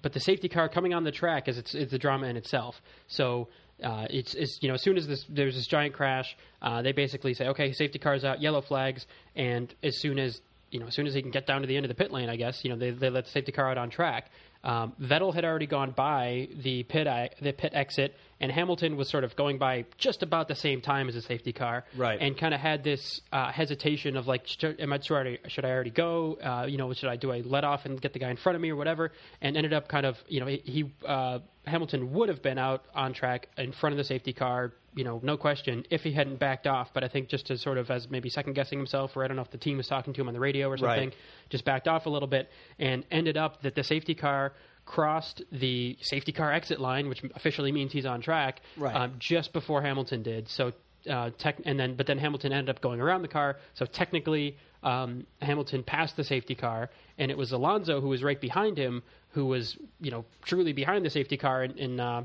[0.00, 2.80] but the safety car coming on the track is it's, it's a drama in itself.
[3.08, 3.48] So.
[3.82, 6.92] Uh, it's, it's you know as soon as this there's this giant crash, uh, they
[6.92, 10.94] basically say okay safety cars out, yellow flags, and as soon as you know as
[10.94, 12.62] soon as he can get down to the end of the pit lane, I guess
[12.62, 14.30] you know they, they let the safety car out on track.
[14.62, 19.08] Um, Vettel had already gone by the pit I, the pit exit, and Hamilton was
[19.08, 22.20] sort of going by just about the same time as the safety car, Right.
[22.20, 25.64] And kind of had this uh, hesitation of like, should, am I should I, should
[25.64, 26.34] I already go?
[26.34, 28.56] Uh, you know, should I do I let off and get the guy in front
[28.56, 29.12] of me or whatever?
[29.40, 31.40] And ended up kind of you know he, he uh,
[31.70, 35.20] Hamilton would have been out on track in front of the safety car, you know,
[35.22, 36.92] no question, if he hadn't backed off.
[36.92, 39.36] But I think just to sort of as maybe second guessing himself, or I don't
[39.36, 41.16] know if the team was talking to him on the radio or something, Right.
[41.48, 44.52] just backed off a little bit and ended up that the safety car
[44.84, 48.94] crossed the safety car exit line, which officially means he's on track, Right.
[48.94, 50.48] um, just before Hamilton did.
[50.48, 50.72] So,
[51.08, 53.56] uh, tech, and then but then Hamilton ended up going around the car.
[53.74, 58.40] So technically, um, Hamilton passed the safety car, and it was Alonso who was right
[58.40, 62.22] behind him, who was you know truly behind the safety car, and, and uh,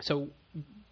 [0.00, 0.28] so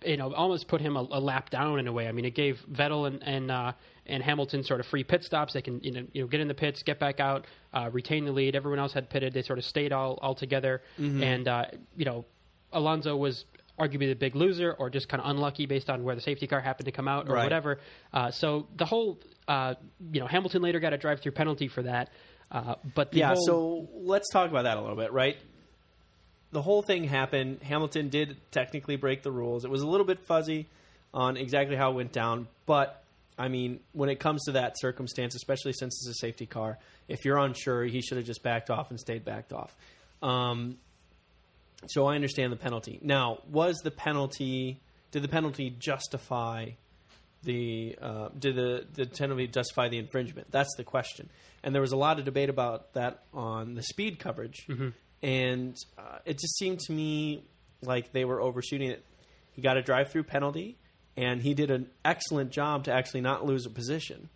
[0.04, 2.08] you know almost put him a, a lap down in a way.
[2.08, 3.72] I mean, it gave Vettel and and uh,
[4.06, 5.52] and Hamilton sort of free pit stops.
[5.54, 8.24] They can you know you know get in the pits, get back out, uh, retain
[8.24, 8.54] the lead.
[8.56, 9.32] Everyone else had pitted.
[9.32, 10.82] They sort of stayed all all together,
[11.22, 11.64] and uh,
[11.96, 12.24] you know
[12.72, 13.44] Alonso was
[13.78, 16.60] arguably the big loser or just kind of unlucky based on where the safety car
[16.60, 17.44] happened to come out or Right.
[17.44, 17.80] whatever.
[18.12, 19.74] Uh, so the whole uh,
[20.12, 22.10] you know Hamilton later got a drive through penalty for that.
[22.50, 25.36] Uh, but the yeah, whole, so let's talk about that a little bit, right?
[26.50, 27.62] The whole thing happened.
[27.62, 29.64] Hamilton did technically break the rules.
[29.64, 30.68] It was a little bit fuzzy
[31.14, 33.02] on exactly how it went down, but
[33.38, 36.78] I mean, when it comes to that circumstance, especially since it's a safety car,
[37.08, 39.74] if you're unsure, he should have just backed off and stayed backed off.
[40.22, 40.76] Um,
[41.86, 42.98] so I understand the penalty.
[43.02, 44.80] Now, was the penalty?
[45.10, 46.70] Did the penalty justify
[47.42, 47.96] the?
[48.00, 50.50] Uh, did the the penalty justify the infringement?
[50.50, 51.28] That's the question.
[51.62, 54.66] And there was a lot of debate about that on the speed coverage,
[55.22, 57.44] and uh, it just seemed to me
[57.82, 59.04] like they were overshooting it.
[59.52, 60.78] He got a drive-through penalty,
[61.16, 64.28] and he did an excellent job to actually not lose a position.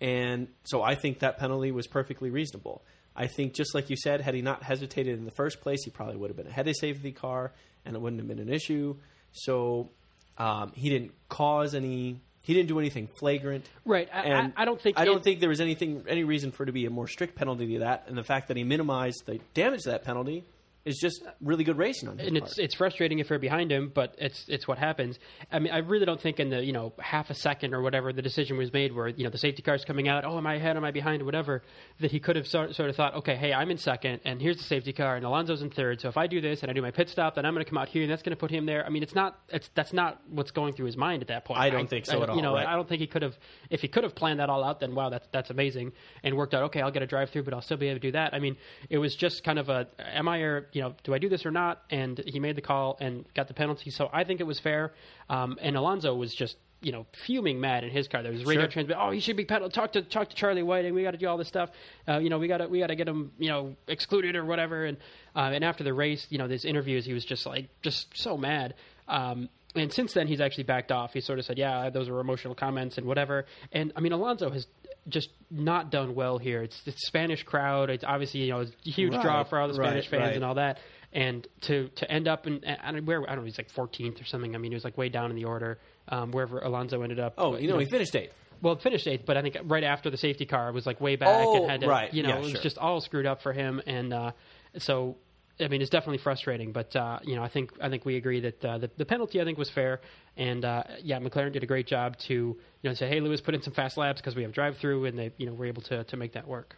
[0.00, 2.82] And so I think that penalty was perfectly reasonable.
[3.14, 5.90] I think, just like you said, had he not hesitated in the first place, he
[5.90, 7.52] probably would have been ahead of safety car,
[7.84, 8.96] and it wouldn't have been an issue.
[9.32, 9.90] So
[10.38, 12.20] um, he didn't cause any.
[12.44, 13.64] He didn't do anything flagrant.
[13.84, 14.08] right.
[14.12, 16.50] I, And I, I don't think I don't it- think there was anything any reason
[16.50, 18.04] for it to be a more strict penalty to that.
[18.08, 20.44] And the fact that he minimized the damage to that penalty
[20.84, 22.50] is just really good racing on his and part.
[22.50, 25.18] it's it's frustrating if you're behind him, but it's it's what happens.
[25.50, 28.12] I mean, I really don't think in the you know half a second or whatever
[28.12, 30.54] the decision was made, where you know the safety car's coming out, oh, am I
[30.54, 31.62] ahead, am I behind, whatever,
[32.00, 34.56] that he could have sort, sort of thought, okay, hey, I'm in second, and here's
[34.56, 36.82] the safety car, and Alonso's in third, so if I do this and I do
[36.82, 38.50] my pit stop, then I'm going to come out here, and that's going to put
[38.50, 38.84] him there.
[38.84, 41.60] I mean, it's not it's that's not what's going through his mind at that point.
[41.60, 42.66] I don't think so I- at all, You know, right.
[42.66, 43.36] I don't think he could have.
[43.70, 45.92] If he could have planned that all out, then wow, that's that's amazing
[46.24, 46.64] and worked out.
[46.64, 48.34] Okay, I'll get a drive through, but I'll still be able to do that.
[48.34, 48.56] I mean,
[48.90, 51.44] it was just kind of a, am I or you know, do I do this
[51.46, 51.82] or not?
[51.90, 53.90] And he made the call and got the penalty.
[53.90, 54.92] So I think it was fair.
[55.28, 58.22] Um, and Alonso was just you know fuming mad in his car.
[58.24, 58.70] There was radio Sure.
[58.70, 58.96] transmit.
[58.98, 59.72] Oh, he should be penalty.
[59.72, 60.94] Talk to talk to Charlie Whiting.
[60.94, 61.70] We got to do all this stuff.
[62.08, 64.44] Uh, you know, we got to we got to get him you know excluded or
[64.44, 64.84] whatever.
[64.84, 64.96] And
[65.36, 68.36] uh, and after the race, you know, these interviews, he was just like just so
[68.36, 68.74] mad.
[69.08, 71.14] Um, and since then, he's actually backed off.
[71.14, 74.50] He sort of said, "Yeah, those were emotional comments and whatever." And I mean, Alonso
[74.50, 74.66] has
[75.08, 76.62] just not done well here.
[76.62, 77.90] It's the Spanish crowd.
[77.90, 80.36] It's obviously you know a huge draw for all the Spanish right, fans right.
[80.36, 80.78] and all that.
[81.12, 84.20] And to to end up in I don't, where I don't know, he's like 14th
[84.20, 84.54] or something.
[84.54, 87.34] I mean, he was like way down in the order um, wherever Alonso ended up.
[87.38, 88.32] oh, you know, he finished eighth.
[88.62, 91.28] well, finished eighth, but I think right after the safety car was like way back
[91.46, 92.14] Oh, and had to, right.
[92.14, 92.60] you know, Yeah, it was sure.
[92.62, 93.82] just all screwed up for him.
[93.86, 94.30] And uh,
[94.78, 95.16] so,
[95.62, 96.72] I mean, it's definitely frustrating.
[96.72, 99.40] But uh, you know, I think I think we agree that uh, the, the penalty
[99.40, 100.00] I think was fair.
[100.36, 103.54] And uh, yeah, McLaren did a great job to you know say, hey, Lewis, put
[103.54, 105.82] in some fast laps because we have drive through, and they you know were able
[105.82, 106.76] to to make that work.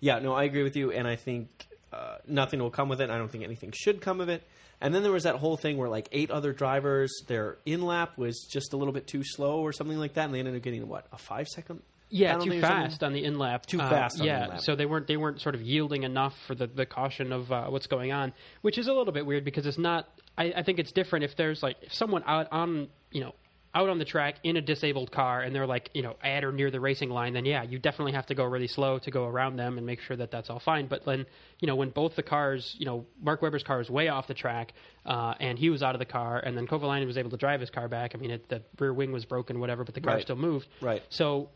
[0.00, 1.48] Yeah, no, I agree with you, and I think
[1.92, 3.10] uh, nothing will come with it.
[3.10, 4.42] I don't think anything should come of it.
[4.80, 8.18] And then there was that whole thing where like eight other drivers, their in lap
[8.18, 10.62] was just a little bit too slow or something like that, and they ended up
[10.62, 11.82] getting what a five second.
[12.12, 13.66] Yeah, too fast on the in lap.
[13.66, 14.60] Too Uh, fast on the yeah, in-lap.
[14.60, 17.66] so they weren't they weren't sort of yielding enough for the, the caution of uh,
[17.68, 20.08] what's going on, which is a little bit weird because it's not.
[20.36, 23.34] I, I think it's different if there's like if someone out on you know
[23.74, 26.52] out on the track in a disabled car and they're like you know at or
[26.52, 29.24] near the racing line, then yeah, you definitely have to go really slow to go
[29.26, 30.88] around them and make sure that that's all fine.
[30.88, 31.24] But then
[31.60, 34.34] you know when both the cars, you know Mark Webber's car is way off the
[34.34, 34.74] track
[35.06, 37.60] uh, and he was out of the car, and then Kovalainen was able to drive
[37.60, 38.12] his car back.
[38.14, 40.22] I mean, it, the rear wing was broken, whatever, but the car Right.
[40.22, 40.68] still moved.
[40.82, 41.02] Right.
[41.08, 41.48] So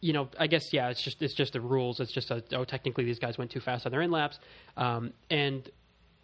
[0.00, 2.00] you know, I guess yeah, it's just it's just the rules.
[2.00, 4.38] It's just a, oh, technically these guys went too fast on their in laps,
[4.76, 5.68] um, and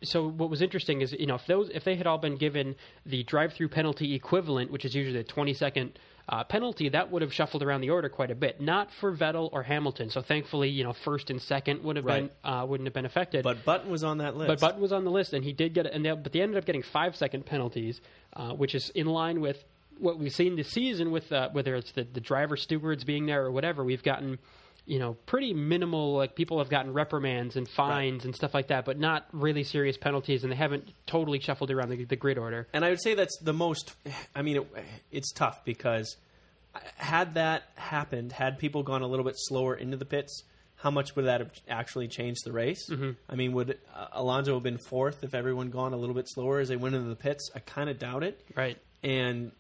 [0.02, 2.74] so what was interesting is you know if those if they had all been given
[3.04, 7.32] the drive-through penalty equivalent, which is usually a 20 second uh, penalty, that would have
[7.34, 8.60] shuffled around the order quite a bit.
[8.60, 10.10] Not for Vettel or Hamilton.
[10.10, 12.30] So thankfully, you know, first and second would have Right.
[12.44, 13.42] been uh, wouldn't have been affected.
[13.42, 14.48] But Button was on that list.
[14.48, 15.92] But Button was on the list, and he did get it.
[15.92, 18.00] And they, but they ended up getting five second penalties,
[18.34, 19.64] uh, which is in line with
[20.00, 21.10] what we've seen this season.
[21.10, 24.38] With uh, whether it's the, the driver stewards being there or whatever, we've gotten
[24.86, 26.16] you know pretty minimal.
[26.16, 29.96] Like people have gotten reprimands and fines and stuff like that, but not really serious
[29.96, 32.66] penalties, and they haven't totally shuffled around the, the grid order.
[32.72, 33.94] and I would say that's the most.
[34.34, 34.66] I mean, it,
[35.10, 36.16] it's tough because
[36.96, 40.44] had that happened, had people gone a little bit slower into the pits,
[40.76, 42.88] how much would that have actually changed the race?
[42.88, 43.10] Mm-hmm.
[43.28, 46.60] I mean, would uh, Alonso have been fourth if everyone gone a little bit slower
[46.60, 47.50] as they went into the pits?
[47.54, 48.40] I kind of doubt it.
[48.54, 48.78] Right.
[49.02, 49.52] and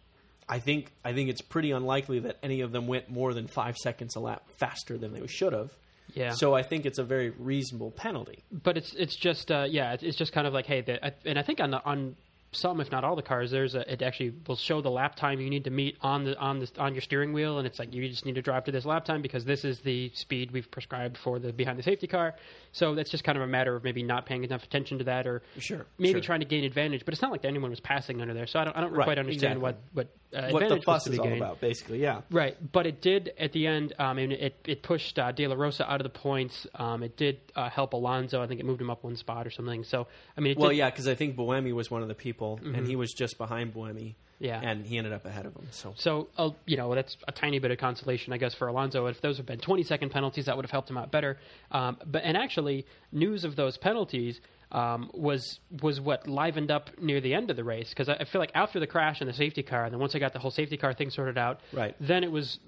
[0.50, 3.76] I think I think it's pretty unlikely that any of them went more than five
[3.76, 5.70] seconds a lap faster than they should have.
[6.12, 6.32] Yeah.
[6.32, 8.42] So I think it's a very reasonable penalty.
[8.50, 11.42] but it's it's just uh, yeah, it's, just kind of like hey, the, and I
[11.42, 12.16] think on the on
[12.52, 13.50] some, if not all, the cars.
[13.50, 16.36] There's a, it actually will show the lap time you need to meet on the
[16.38, 18.72] on the on your steering wheel, and it's like you just need to drive to
[18.72, 22.06] this lap time because this is the speed we've prescribed for the behind the safety
[22.06, 22.34] car.
[22.72, 25.26] So that's just kind of a matter of maybe not paying enough attention to that,
[25.26, 26.20] or Sure, maybe sure.
[26.20, 27.04] trying to gain advantage.
[27.04, 29.04] But it's not like anyone was passing under there, so I don't I don't Right,
[29.04, 29.62] quite understand exactly.
[29.94, 31.38] what what uh, what the fuss is all gained.
[31.38, 32.00] about, basically.
[32.00, 32.20] Yeah.
[32.30, 33.92] Right, but it did at the end.
[33.98, 36.66] Um, and it it pushed uh, De La Rosa out of the points.
[36.74, 38.40] Um, it did uh, help Alonso.
[38.42, 39.82] I think it moved him up one spot or something.
[39.84, 42.14] So I mean, it Well, did, yeah, because I think Buemi was one of the
[42.14, 43.94] people, and he was just behind Buemi.
[43.94, 44.14] Mm-hmm.
[44.42, 44.58] Yeah.
[44.58, 45.66] and he ended up ahead of him.
[45.70, 49.04] So So, uh, you know, that's a tiny bit of consolation, I guess, for Alonso.
[49.04, 51.36] If those had been 20 second penalties, that would have helped him out better.
[51.70, 54.40] Um, but and actually, news of those penalties
[54.72, 58.24] um, was was what livened up near the end of the race because I, I
[58.24, 60.38] feel like after the crash in the safety car, and then once I got the
[60.38, 61.94] whole safety car thing sorted out, Right.
[62.00, 62.58] then it was.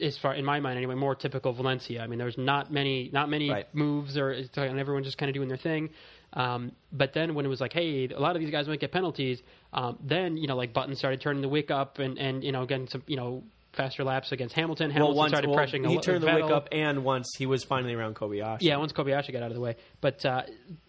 [0.00, 2.02] As far in my mind, anyway, more typical Valencia.
[2.02, 3.66] I mean, there was not many, not many Right.
[3.74, 5.90] moves, or and everyone just kind of doing their thing.
[6.34, 8.92] Um, but then when it was like, hey, a lot of these guys might get
[8.92, 9.42] penalties,
[9.72, 12.64] um, then you know, like Button started turning the wick up and and you know,
[12.66, 13.42] getting some you know
[13.72, 14.90] faster laps against Hamilton.
[14.90, 15.84] Hamilton well, once started well, pressing.
[15.84, 18.58] he a, turned the wick up, and once he was finally around Kobayashi.
[18.60, 20.42] Yeah, once Kobayashi got out of the way, but uh,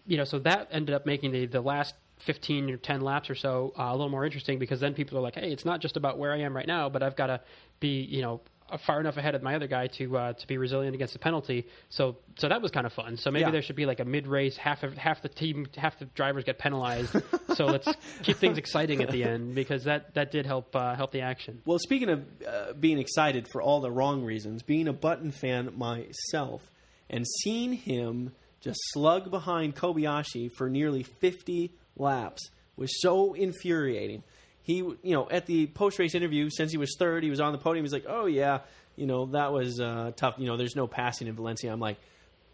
[0.06, 1.94] you know, so that ended up making the the last.
[2.20, 5.20] 15 or 10 laps or so uh, a little more interesting because then people are
[5.20, 7.40] like hey it's not just about where i am right now but i've got to
[7.80, 8.40] be you know
[8.78, 11.66] far enough ahead of my other guy to uh, to be resilient against the penalty
[11.90, 13.50] so so that was kind of fun so maybe Yeah.
[13.50, 16.44] there should be like a mid race half of half the team half the drivers
[16.44, 17.14] get penalized
[17.54, 17.88] so let's
[18.22, 21.60] keep things exciting at the end because that that did help uh, help the action
[21.64, 25.72] Well, speaking of uh, being excited for all the wrong reasons, being a Button fan
[25.76, 26.62] myself,
[27.10, 34.22] and seeing him just slug behind Kobayashi for nearly 50 laps was so infuriating.
[34.64, 37.52] He, you know, at the post race interview, since he was third, he was on
[37.52, 37.84] the podium.
[37.84, 38.60] He's like, "Oh yeah,
[38.96, 40.34] you know that was uh, tough.
[40.38, 41.98] You know, there's no passing in Valencia." I'm like,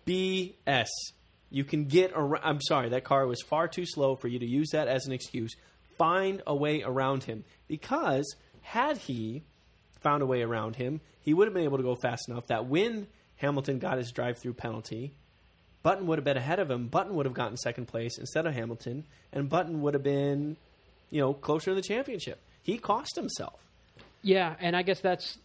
[0.07, 0.89] "BS."
[1.53, 2.43] You can get around.
[2.45, 5.13] I'm sorry, that car was far too slow for you to use that as an
[5.13, 5.57] excuse.
[5.99, 9.43] Find a way around him because had he
[10.01, 12.67] found a way around him, he would have been able to go fast enough that
[12.67, 15.13] when Hamilton got his drive-through penalty,
[15.83, 16.89] Button would have been ahead of him.
[16.89, 20.57] Button would have gotten second place instead of Hamilton, and Button would have been,
[21.11, 22.41] you know, closer to the championship.
[22.63, 23.61] He cost himself.
[24.23, 25.39] Yeah, and I guess that's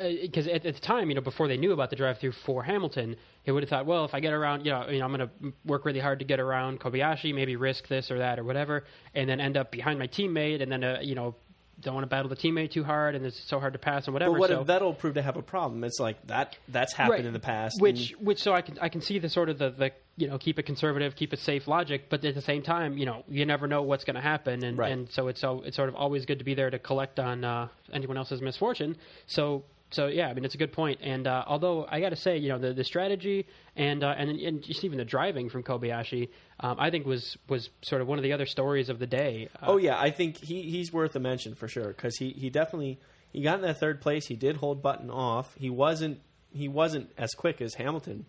[0.00, 3.16] because at, at the time, you know, before they knew about the drive-through for Hamilton,
[3.42, 5.28] he would have thought, well, if I get around, you know, you know I'm going
[5.28, 8.84] to work really hard to get around Kobayashi, maybe risk this or that or whatever,
[9.14, 11.34] and then end up behind my teammate, and then uh, you know,
[11.80, 14.12] don't want to battle the teammate too hard, and it's so hard to pass and
[14.12, 14.32] whatever.
[14.32, 15.82] But what so, if Vettel proved to have a problem?
[15.84, 16.56] It's like that.
[16.68, 17.24] That's happened Right.
[17.26, 17.80] in the past.
[17.80, 20.28] which and- which so I can I can see the sort of the, the you
[20.28, 23.24] know keep it conservative, keep it safe logic, but at the same time, you know,
[23.28, 24.92] you never know what's going to happen, and Right.
[24.92, 27.44] and so it's so it's sort of always good to be there to collect on
[27.44, 28.96] uh, anyone else's misfortune.
[29.26, 29.64] So.
[29.90, 31.00] So yeah, I mean it's a good point.
[31.02, 34.30] and uh, although I got to say, you know, the, the strategy and uh, and
[34.30, 36.28] and just even the driving from Kobayashi,
[36.60, 39.48] um, I think was was sort of one of the other stories of the day.
[39.60, 42.50] Uh, Oh yeah, I think he, he's worth a mention for sure because he, he
[42.50, 43.00] definitely
[43.32, 44.26] he got in that third place.
[44.26, 45.54] He did hold Button off.
[45.56, 46.20] He wasn't
[46.52, 48.26] he wasn't as quick as Hamilton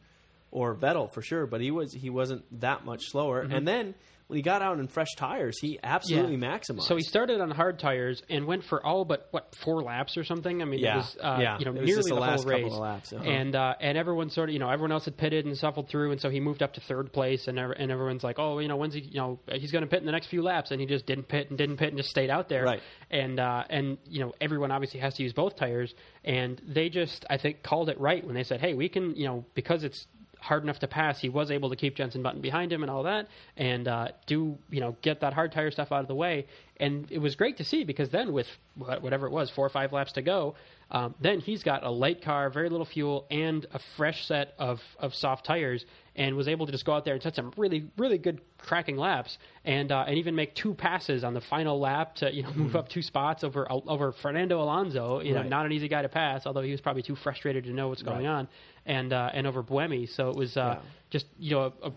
[0.52, 3.44] or Vettel for sure, but he was he wasn't that much slower.
[3.44, 3.54] Mm-hmm.
[3.54, 3.96] And then
[4.32, 6.58] when he got out in fresh tires, he absolutely Yeah.
[6.58, 6.84] maximized.
[6.84, 10.24] So he started on hard tires and went for all but what four laps or
[10.24, 10.62] something.
[10.62, 11.60] I mean, Yeah, it was uh, yeah.
[11.60, 12.74] you know It was nearly the last whole couple race.
[12.74, 13.24] of laps, uh-huh.
[13.30, 16.12] And uh, and everyone sort of you know everyone else had pitted and shuffled through,
[16.12, 18.68] and so he moved up to third place, and ev- and everyone's like, oh, you
[18.70, 19.02] know, when's he?
[19.02, 21.28] You know, he's going to pit in the next few laps, and he just didn't
[21.28, 22.64] pit and didn't pit and just stayed out there.
[22.64, 22.82] Right.
[23.10, 27.26] And uh, and you know everyone obviously has to use both tires, and they just
[27.30, 30.08] I think called it right when they said, hey, we can you know because it's
[30.42, 33.04] hard enough to pass, he was able to keep Jenson Button behind him and all
[33.04, 36.48] that, and uh, do you know get that hard tire stuff out of the way.
[36.78, 39.94] And it was great to see because then with whatever it was, four or five
[39.94, 40.56] laps to go,
[40.92, 44.82] um, then he's got a light car, very little fuel, and a fresh set of
[45.00, 45.86] of soft tires,
[46.18, 48.98] and was able to just go out there and set some really really good cracking
[48.98, 52.52] laps, and uh, and even make two passes on the final lap to you know
[52.56, 55.22] move up two spots over over Fernando Alonso.
[55.22, 55.50] You know, Right.
[55.50, 58.04] not an easy guy to pass, although he was probably too frustrated to know what's
[58.04, 58.32] going Right.
[58.32, 58.48] on,
[58.86, 60.10] and uh, and over Buemi.
[60.10, 60.90] So it was uh, Yeah.
[61.10, 61.94] just you know a, a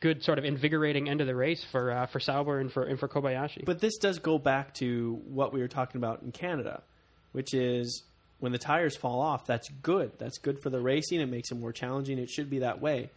[0.00, 2.96] good sort of invigorating end of the race for uh, for Sauber and for and
[3.00, 3.64] for Kobayashi.
[3.64, 6.82] But this does go back to what we were talking about in Canada,
[7.32, 8.04] which is
[8.38, 10.12] when the tires fall off, that's good.
[10.18, 11.20] That's good for the racing.
[11.20, 12.18] It makes it more challenging.
[12.18, 13.10] It should be that way.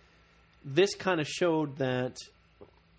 [0.63, 2.17] This kind of showed that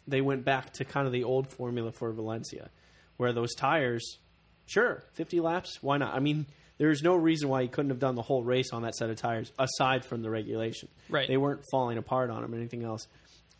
[0.06, 2.68] they went back to kind of the old formula for Valencia,
[3.16, 4.18] where those tires,
[4.66, 6.14] sure, 50 laps, why not?
[6.14, 6.46] I mean,
[6.78, 9.16] there's no reason why he couldn't have done the whole race on that set of
[9.16, 10.88] tires, aside from the regulation.
[11.08, 11.28] Right.
[11.28, 13.06] They weren't falling apart on him or anything else.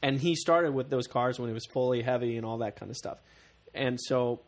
[0.03, 2.91] And he started with those cars when it was fully heavy and all that kind
[2.91, 3.19] of stuff.
[3.75, 4.41] And so,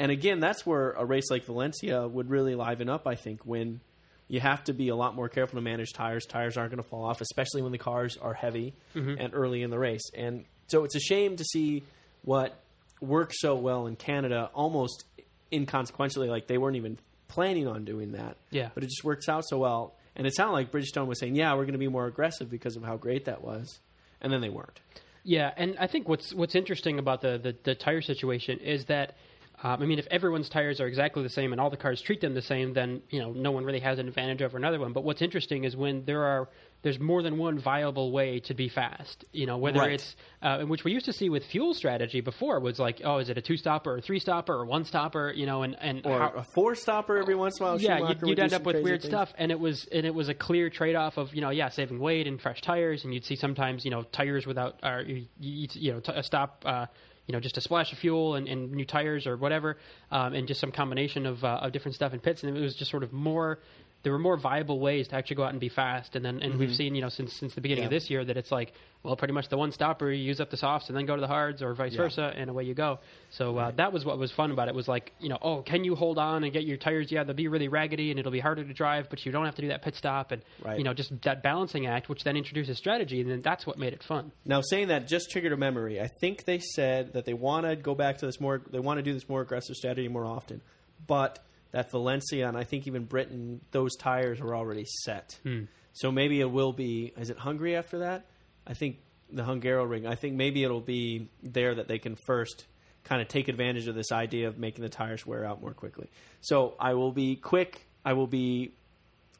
[0.00, 3.80] and again, that's where a race like Valencia would really liven up, I think, when
[4.28, 6.24] you have to be a lot more careful to manage tires.
[6.24, 9.16] Tires aren't going to fall off, especially when the cars are heavy mm-hmm.
[9.20, 10.10] and early in the race.
[10.14, 11.82] And so it's a shame to see
[12.22, 12.58] what
[13.02, 15.04] work so well in Canada, almost
[15.52, 16.96] inconsequentially, like they weren't even
[17.28, 18.38] planning on doing that.
[18.48, 18.70] Yeah.
[18.72, 19.96] But it just works out so well.
[20.16, 22.76] And it sounded like Bridgestone was saying, "Yeah, we're going to be more aggressive because
[22.76, 23.80] of how great that was,"
[24.22, 24.80] and then they weren't.
[25.24, 29.14] Yeah, and I think what's what's interesting about the the, the tire situation is that.
[29.62, 32.20] Um, I mean, if everyone's tires are exactly the same and all the cars treat
[32.22, 34.92] them the same, then you know no one really has an advantage over another one.
[34.94, 36.48] But what's interesting is when there are
[36.82, 39.26] there's more than one viable way to be fast.
[39.32, 39.92] You know, whether Right.
[39.92, 43.28] it's uh, which we used to see with fuel strategy before was like, oh, is
[43.28, 45.30] it a two stopper or three stopper or one stopper?
[45.36, 47.80] You know, and and Or how- a four stopper every once in a while.
[47.80, 49.12] yeah, you'd, you'd end up with weird things.
[49.12, 51.68] stuff, and it was and it was a clear trade off of you know yeah
[51.68, 55.26] saving weight and fresh tires, and you'd see sometimes you know tires without or you,
[55.38, 56.62] you, you know t- a stop.
[56.64, 56.86] Uh,
[57.30, 59.76] you know, just a splash of fuel and, and new tires or whatever,
[60.10, 62.74] um, and just some combination of, uh, of different stuff in pits, and it was
[62.74, 63.60] just sort of more.
[64.02, 66.58] There were more viable ways to actually go out and be fast, and then and
[66.58, 67.96] we've seen you know since since the beginning of Mm-hmm.
[67.96, 68.72] This year that it's like
[69.02, 71.20] well pretty much the one stopper you use up the softs and then go to
[71.20, 71.98] the hards or vice Yeah.
[72.02, 72.98] versa, and away you go.
[73.30, 74.74] So uh, that was what was fun about it.
[74.74, 77.12] Was like you know oh can you hold on and get your tires?
[77.12, 79.56] Yeah, they'll be really raggedy and it'll be harder to drive, but you don't have
[79.56, 80.78] to do that pit stop and Right.
[80.78, 83.92] you know just that balancing act, which then introduces strategy, and then that's what made
[83.92, 84.32] it fun.
[84.46, 86.00] Now, saying that just triggered a memory.
[86.00, 88.62] I think they said that they want to go back to this more.
[88.70, 90.62] They want to do this more aggressive strategy more often,
[91.06, 91.38] but
[91.72, 95.38] that Valencia and I think even Britain, those tires were already set.
[95.42, 95.64] Hmm.
[95.92, 97.12] So maybe it will be.
[97.18, 98.26] Is it Hungary after that?
[98.66, 98.98] I think
[99.32, 100.06] the Hungaroring.
[100.06, 102.64] I think maybe it'll be there that they can first
[103.04, 106.08] kind of take advantage of this idea of making the tires wear out more quickly.
[106.40, 107.86] So I will be quick.
[108.04, 108.72] I will be.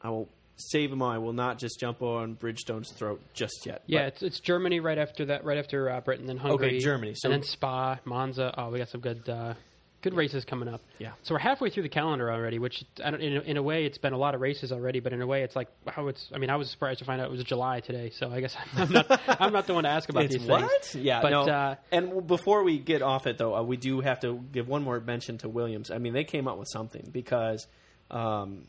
[0.01, 0.27] I will
[0.57, 1.01] save them.
[1.01, 1.09] all.
[1.09, 3.81] I will not just jump on Bridgestone's throat just yet.
[3.87, 7.13] Yeah, it's, it's Germany right after that, right after uh, Britain, then Hungary, Okay, Germany.
[7.15, 8.53] So- and then Spa, Monza.
[8.57, 9.53] Oh, we got some good uh,
[10.01, 10.81] good races coming up.
[10.99, 11.11] Yeah.
[11.23, 13.85] So we're halfway through the calendar already, which I don't, in, a, in a way
[13.85, 16.29] it's been a lot of races already, but in a way it's like how it's.
[16.33, 18.55] I mean, I was surprised to find out it was July today, so I guess
[18.75, 20.69] I'm not I'm not the one to ask about It's these what?
[20.85, 21.03] things.
[21.03, 21.41] Yeah, But, no.
[21.43, 24.83] uh, and before we get off it, though, uh, we do have to give one
[24.83, 25.91] more mention to Williams.
[25.91, 27.67] I mean, they came up with something because
[28.09, 28.63] um,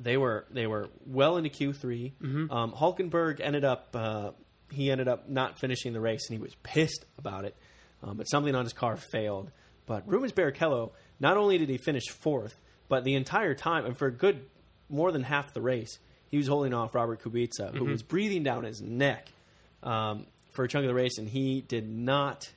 [0.00, 2.50] they were they were well into Q 3 Mm-hmm.
[2.50, 4.30] Um, Hulkenberg ended up uh,
[4.70, 7.54] he ended up not finishing the race, and he was pissed about it.
[8.02, 9.50] Um, but something on his car failed.
[9.86, 12.58] But Rubens Barrichello, not only did he finish fourth,
[12.88, 14.44] but the entire time, and for a good
[14.88, 15.98] more than half the race,
[16.30, 19.28] he was holding off Robert Kubica, who was breathing down his neck
[19.82, 22.50] um, for a chunk of the race, and he did not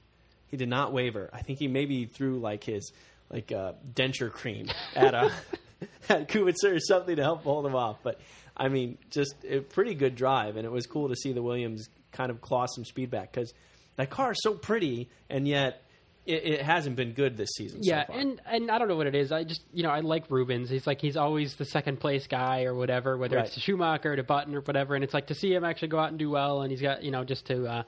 [0.47, 1.29] he did not waver.
[1.33, 2.91] I think he maybe threw like his
[3.29, 5.31] like uh, denture cream at a
[6.09, 7.97] at Kubica or something to help hold him off.
[8.03, 8.19] But
[8.55, 11.89] I mean, just a pretty good drive, and it was cool to see the Williams
[12.11, 13.53] kind of claw some speed back because
[13.97, 15.83] that car is so pretty, and yet
[16.27, 17.81] it, it hasn't been good this season.
[17.83, 18.17] so Yeah, far.
[18.19, 19.31] and and I don't know what it is.
[19.31, 20.69] I just you know I like Rubens.
[20.69, 23.53] He's like he's always the second place guy or whatever, whether it's Right.
[23.55, 24.95] to Schumacher to Button or whatever.
[24.95, 27.03] And it's like to see him actually go out and do well, and he's got
[27.03, 27.65] you know just to.
[27.65, 27.83] Uh,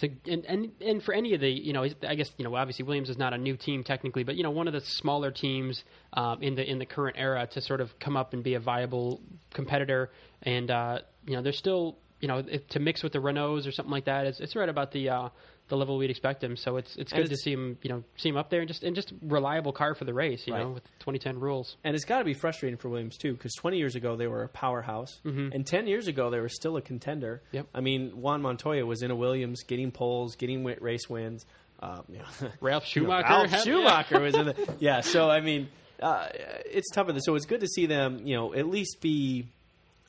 [0.00, 2.84] so, and, and and for any of the you know I guess you know obviously
[2.84, 5.84] Williams is not a new team technically, but you know one of the smaller teams
[6.14, 8.60] um, in the in the current era to sort of come up and be a
[8.60, 9.20] viable
[9.52, 10.10] competitor,
[10.42, 13.70] and uh, you know they're still you know if, to mix with the Renaults or
[13.70, 14.26] something like that.
[14.26, 15.28] It's, it's right about the uh,
[15.68, 16.56] the level we'd expect him.
[16.56, 18.68] So it's it's And good to see him you know see him up there and
[18.68, 20.46] just and just reliable car for the race.
[20.46, 20.62] You Right.
[20.62, 21.76] know with 2010 rules.
[21.84, 24.42] And it's got to be frustrating for Williams too, because 20 years ago they were
[24.42, 27.42] a powerhouse, and 10 years ago they were still a contender.
[27.46, 27.56] Mm-hmm.
[27.56, 27.66] Yep.
[27.74, 31.46] I mean, Juan Montoya was in a Williams, getting poles, getting race wins.
[31.80, 33.28] Uh, you know, Ralf Schumacher.
[33.28, 35.00] Ralf had- Schumacher was in the yeah.
[35.00, 35.68] So I mean,
[36.00, 36.28] uh,
[36.66, 37.08] it's tough.
[37.20, 39.46] So it's good to see them, you know, at least be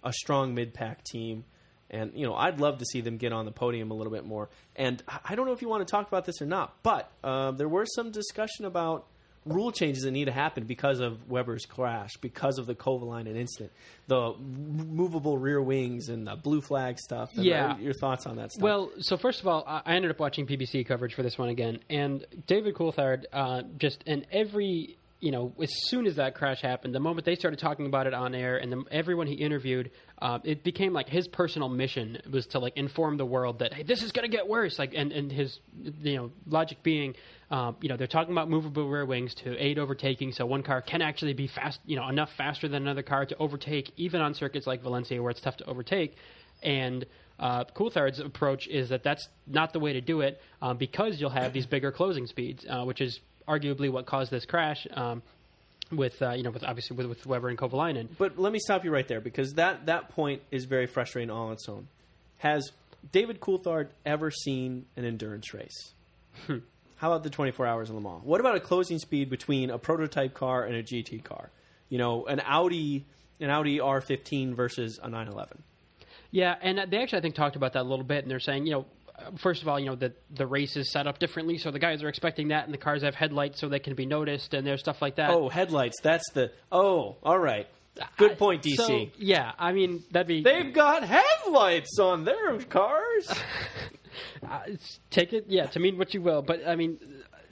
[0.03, 1.43] a strong mid-pack team.
[1.89, 4.25] And you know, I'd love to see them get on the podium a little bit
[4.25, 4.49] more.
[4.75, 7.51] And I- don't know if you want to talk about this or not, but uh,
[7.51, 9.05] there was some discussion about
[9.45, 13.71] rule changes that need to happen because of Webber's crash, because of the Kovalainen incident,
[14.07, 17.29] the movable rear wings and the blue flag stuff.
[17.35, 17.73] And Yeah.
[17.73, 18.63] uh, your thoughts on that stuff?
[18.63, 21.77] Well, so first of all, I ended up watching BBC coverage for this one again,
[21.91, 26.93] and David Coulthard uh, just and every you know as soon as that crash happened,
[26.93, 29.91] the moment they started talking about it on air, and the, everyone he interviewed,
[30.21, 33.83] uh, it became like his personal mission was to like inform the world that hey,
[33.83, 34.77] this is going to get worse.
[34.77, 35.59] Like, and and his
[36.01, 37.15] you know logic being.
[37.51, 40.81] Um, you know they're talking about movable rear wings to aid overtaking, so one car
[40.81, 44.33] can actually be fast, you know, enough faster than another car to overtake, even on
[44.33, 46.15] circuits like Valencia where it's tough to overtake.
[46.63, 47.05] And
[47.39, 51.29] uh, Coulthard's approach is that that's not the way to do it um, because you'll
[51.29, 54.87] have these bigger closing speeds, uh, which is arguably what caused this crash.
[54.91, 55.21] Um,
[55.91, 58.07] with uh, you know, with obviously with, with Webber and Kovalainen.
[58.17, 61.47] But let me stop you right there because that, that point is very frustrating all
[61.47, 61.87] on its own.
[62.39, 62.71] Has
[63.11, 65.93] David Coulthard ever seen an endurance race?
[66.47, 66.57] Hmm.
[66.97, 68.23] How about the 24 hours in Le Mans?
[68.23, 71.51] What about a closing speed between a prototype car and a GT car?
[71.89, 73.05] You know, an Audi
[73.39, 75.61] an Audi R15 versus a 911.
[76.31, 78.65] Yeah, and they actually I think talked about that a little bit, and they're saying
[78.65, 78.85] you know
[79.37, 82.03] first of all, you know the the race is set up differently, so the guys
[82.03, 84.79] are expecting that, and the cars have headlights so they can be noticed, and there's
[84.79, 85.29] stuff like that.
[85.29, 85.99] Oh, headlights.
[86.01, 86.51] That's the.
[86.71, 87.67] Oh, all right.
[88.17, 88.75] Good point, DC.
[88.75, 93.31] so, yeah, I mean that'd be They've got headlights on their cars.
[94.49, 94.59] uh,
[95.09, 96.41] take it, yeah, to mean what you will.
[96.41, 96.99] But I mean,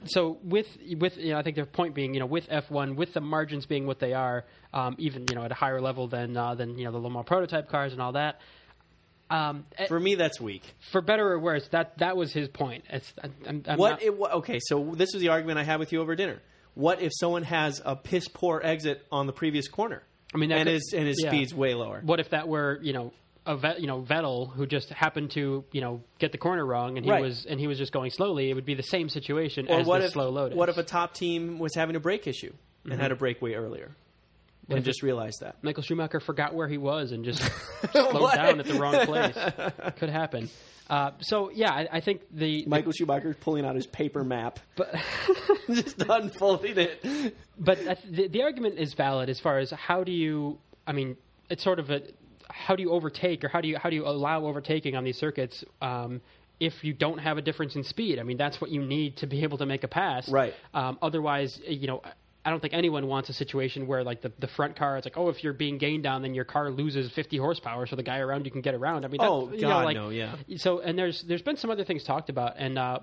[0.05, 2.95] so with with you know, I think their point being, you know, with F one,
[2.95, 6.07] with the margins being what they are, um, even you know at a higher level
[6.07, 8.39] than uh, than you know the Le Mans prototype cars and all that.
[9.34, 10.64] Um, eh, For me, that's weak.
[10.92, 12.84] for better or worse, that that was his point.
[13.48, 13.90] I'm, I'm What?
[13.92, 16.40] not- It, okay, so this was the argument I had with you over dinner.
[16.76, 20.04] What if someone has a piss poor exit on the previous corner?
[20.34, 21.30] I mean, and could- his and his yeah.
[21.30, 22.02] speed's way lower.
[22.04, 23.12] what if that were you know
[23.46, 26.98] a vet, you know Vettel who just happened to you know get the corner wrong
[26.98, 27.22] and he Right.
[27.22, 28.50] was and he was just going slowly?
[28.50, 30.56] It would be the same situation Or as what the if slow Lotus.
[30.58, 32.54] what if a top team was having a brake issue
[32.86, 33.96] and had a brake way earlier
[34.70, 35.57] and if just realized that?
[35.61, 37.41] Michael Schumacher forgot where he was and just
[37.91, 39.36] slowed down at the wrong place?
[39.97, 40.49] Could happen.
[40.89, 44.93] Uh, so yeah, I, I think the Michael Schumacher pulling out his paper map, but
[45.70, 47.36] just unfolding it.
[47.57, 50.59] but the, the argument is valid as far as how do you?
[50.86, 51.16] I mean,
[51.49, 52.01] it's sort of a
[52.49, 55.18] how do you overtake or how do you how do you allow overtaking on these
[55.18, 55.64] circuits?
[55.82, 56.22] Um,
[56.59, 59.28] if you don't have a difference in speed, I mean that's what you need to
[59.28, 60.30] be able to make a pass.
[60.30, 60.53] Right.
[60.74, 62.01] Um, otherwise, you know,
[62.46, 65.18] I don't think anyone wants a situation where like the, the front car, it's like,
[65.18, 68.18] oh, if you're being gained down, then your car loses 50 horsepower, so the guy
[68.20, 69.06] around you can get around.
[69.06, 70.36] I mean, that's, Oh, you know, God, like, no, yeah.
[70.58, 73.00] So, and there's there's been some other things talked about, and uh,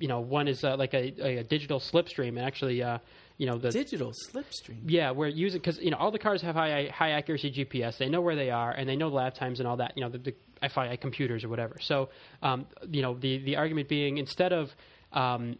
[0.00, 2.98] you know, one is uh, like a, a, a digital slipstream, and actually, uh,
[3.36, 4.80] you know, the Digital slipstream.
[4.86, 7.96] yeah, we're using because you know all the cars have high high accuracy GPS.
[7.96, 9.92] They know where they are and they know lap times and all that.
[9.96, 10.34] You know the, the
[10.68, 11.76] FIA computers or whatever.
[11.80, 12.10] So
[12.42, 14.74] um, you know the the argument being instead of
[15.12, 15.56] um,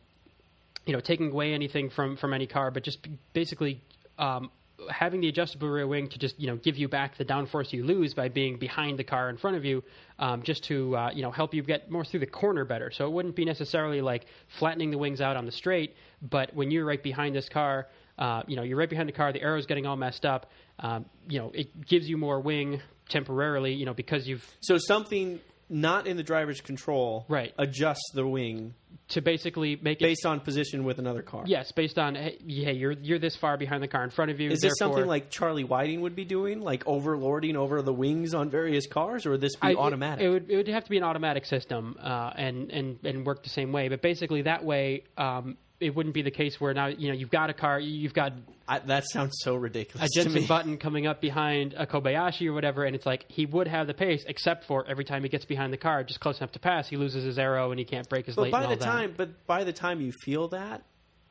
[0.87, 3.83] you know taking away anything from from any car, but just basically.
[4.19, 4.51] Um,
[4.89, 7.85] having the adjustable rear wing to just you know give you back the downforce you
[7.85, 9.83] lose by being behind the car in front of you,
[10.19, 12.91] um, just to uh, you know help you get more through the corner better.
[12.91, 16.71] So it wouldn't be necessarily like flattening the wings out on the straight, but when
[16.71, 19.67] you're right behind this car, uh, you know you're right behind the car, the aero's
[19.67, 20.51] getting all messed up.
[20.79, 25.41] Um, you know it gives you more wing temporarily, you know because you've So something
[25.71, 27.55] not in the driver's control Right.
[27.59, 28.75] adjusts the wing
[29.09, 31.45] to basically make it based on position with another car.
[31.47, 34.41] yes based on hey, hey you're you're this far behind the car in front of
[34.41, 34.51] you.
[34.51, 38.35] Is this therefore- something like Charlie Whiting would be doing, like overlording over the wings
[38.35, 40.25] on various cars, or would this be I- automatic?
[40.25, 43.43] It, would it would have to be an automatic system uh, and and and work
[43.43, 43.89] the same way.
[43.89, 47.31] But basically, that way, um, it wouldn't be the case where now you know you've
[47.31, 48.33] got a car, you've got
[48.69, 50.47] I, that sounds so a ridiculous to Jenson.
[50.47, 53.95] Button coming up behind a Kobayashi or whatever, and it's like he would have the
[53.95, 56.89] pace, except for every time he gets behind the car, just close enough to pass,
[56.89, 58.53] he loses his aero and he can't brake his but late.
[58.53, 58.81] by the that.
[58.85, 60.83] time, but by the time you feel that,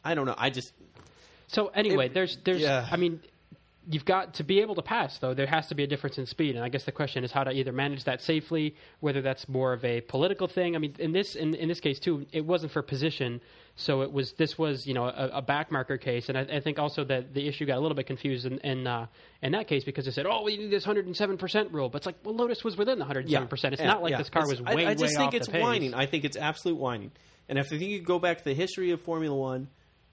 [0.03, 0.35] I don't know.
[0.37, 0.73] I just
[1.47, 2.87] So anyway, It- there's there's yeah.
[2.91, 3.21] I mean
[3.91, 5.33] you've got to be able to pass though.
[5.33, 6.55] There has to be a difference in speed.
[6.55, 9.73] And I guess the question is how to either manage that safely whether that's more
[9.73, 10.75] of a political thing.
[10.75, 13.41] I mean in this in, in this case too it wasn't for position.
[13.75, 16.29] So it was this was you know a, a back marker case.
[16.29, 18.85] And I, I think also that the issue got a little bit confused in in,
[18.85, 19.07] uh,
[19.41, 21.89] in that case because they said oh we need this 107% rule.
[21.89, 23.23] But it's like well Lotus was within the 107%
[23.73, 24.17] it's Yeah, not like yeah.
[24.19, 25.93] this car It's- was way I, I just way think it's whining.
[25.95, 27.11] I think it's absolute whining.
[27.47, 29.69] And if you go back to the history of Formula One,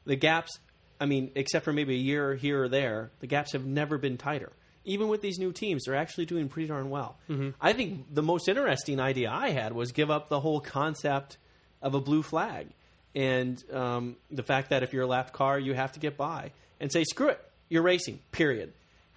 [0.07, 0.59] the gaps.
[1.01, 4.17] I mean, except for maybe a year here or there, the gaps have never been
[4.17, 4.53] tighter.
[4.85, 7.17] Even with these new teams, they're actually doing pretty darn well.
[7.29, 7.51] Mm-hmm.
[7.61, 11.39] I think the most interesting idea I had was give up the whole concept
[11.83, 12.69] of a blue flag
[13.17, 16.53] and um, the fact that if you're a lap car, you have to get by
[16.79, 17.41] and say, screw it,
[17.71, 18.75] you're racing, period.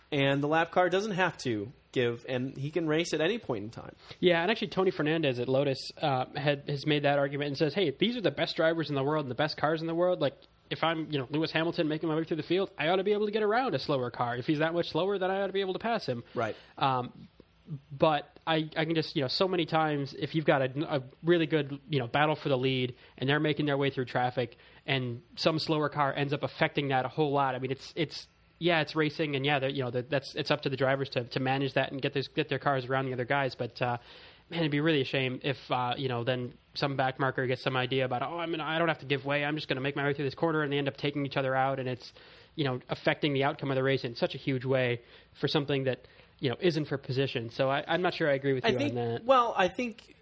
[0.10, 3.66] And the lap car doesn't have to give, and he can race at any point
[3.66, 3.94] in time.
[4.20, 7.76] Yeah, and actually, Tony Fernandes at Lotus uh, had has made that argument and says,
[7.76, 9.94] "Hey, these are the best drivers in the world and the best cars in the
[9.94, 10.20] world.
[10.20, 10.34] Like,
[10.70, 13.04] if I'm, you know, Lewis Hamilton making my way through the field, I ought to
[13.04, 14.36] be able to get around a slower car.
[14.38, 16.24] If he's that much slower, then I ought to be able to pass him.
[16.36, 16.56] Right.
[16.78, 17.12] Um,
[17.92, 21.04] but I, I can just, you know, so many times if you've got a, a
[21.24, 24.58] really good, you know, battle for the lead and they're making their way through traffic
[24.86, 27.56] and some slower car ends up affecting that a whole lot.
[27.56, 30.70] I mean, it's it's yeah, it's racing and yeah, you know, that's it's up to
[30.70, 33.26] the drivers to, to manage that and get this get their cars around the other
[33.26, 33.56] guys.
[33.56, 33.98] But uh,
[34.50, 37.62] man, it'd be really a shame if uh, you know then some back marker gets
[37.62, 39.44] some idea about oh, I mean, I don't have to give way.
[39.44, 41.26] I'm just going to make my way through this corner and they end up taking
[41.26, 42.14] each other out and it's
[42.56, 45.02] you know affecting the outcome of the race in such a huge way
[45.40, 46.08] for something that
[46.40, 47.50] you know isn't for position.
[47.50, 48.92] So I, I'm not sure I agree with you I think.
[48.92, 49.26] on that.
[49.26, 50.16] Well, I think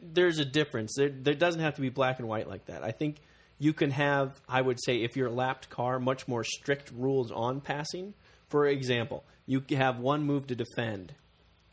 [0.00, 0.94] there's a difference.
[0.96, 2.84] There, there doesn't have to be black and white like that.
[2.84, 3.16] I think
[3.58, 7.32] you can have, I would say, if you're a lapped car, much more strict rules
[7.32, 8.14] on passing.
[8.48, 11.14] For example, you have one move to defend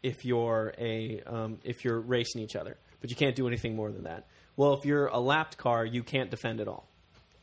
[0.05, 3.91] if you're a um, if you're racing each other, but you can't do anything more
[3.91, 4.27] than that.
[4.55, 6.87] Well, if you're a lapped car, you can't defend at all.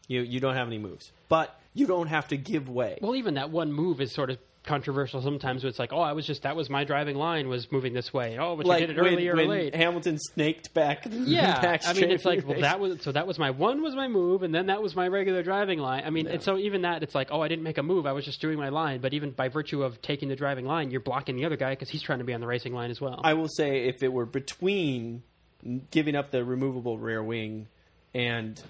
[0.07, 1.11] You you don't have any moves.
[1.29, 2.99] But you don't have to give way.
[3.03, 5.65] Well, even that one move is sort of controversial sometimes.
[5.65, 8.39] It's like, oh, I was just that was my driving line was moving this way.
[8.39, 9.75] Oh, but like you did it when, or when late.
[9.75, 11.07] Hamilton snaked back.
[11.11, 13.95] yeah, back I mean, it's like well, that was so that was my one was
[13.95, 16.05] my move, and then that was my regular driving line.
[16.05, 18.13] I mean, and so even that, it's like, oh, I didn't make a move, I
[18.13, 19.01] was just doing my line.
[19.01, 21.89] But even by virtue of taking the driving line, you're blocking the other guy because
[21.89, 23.21] he's trying to be on the racing line as well.
[23.25, 25.23] I will say if it were between
[25.91, 27.69] giving up the removable rear wing
[28.15, 28.61] and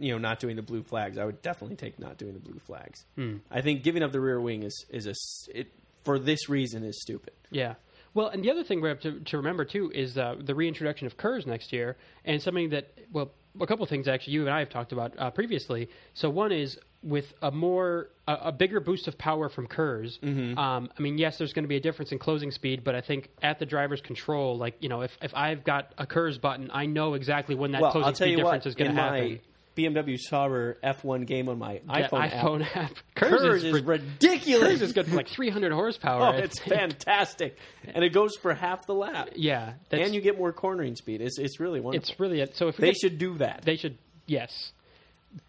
[0.00, 2.58] you know not doing the blue flags, I would definitely take not doing the blue
[2.58, 3.04] flags.
[3.16, 3.36] Hmm.
[3.50, 5.14] I think giving up the rear wing is is a
[5.56, 5.72] it
[6.04, 7.34] for this reason is stupid.
[7.50, 7.74] Yeah.
[8.12, 11.06] Well, and the other thing we have to, to remember too is uh, the reintroduction
[11.06, 13.30] of KERS next year, and something that well,
[13.60, 15.88] a couple of things actually you and I have talked about uh, previously.
[16.14, 20.18] So one is with a more a, a bigger boost of power from KERS.
[20.22, 20.58] Mm-hmm.
[20.58, 23.00] Um, I mean, yes, there's going to be a difference in closing speed, but I
[23.00, 26.70] think at the driver's control, like you know, if if I've got a KERS button,
[26.72, 28.42] I know exactly when that well, closing speed what.
[28.44, 29.40] difference is going to happen.
[29.88, 32.92] BMW Sauber F1 game on my iPhone, app, iPhone app.
[33.14, 34.68] KERS is, is rid- ridiculous.
[34.68, 36.34] KERS is good for like 300 horsepower.
[36.34, 37.56] Oh, it's fantastic,
[37.94, 39.30] and it goes for half the lap.
[39.34, 41.20] Yeah, and you get more cornering speed.
[41.20, 42.10] It's it's really wonderful.
[42.10, 42.68] it's really so.
[42.68, 43.62] If we they get- should do that.
[43.64, 44.72] They should, yes.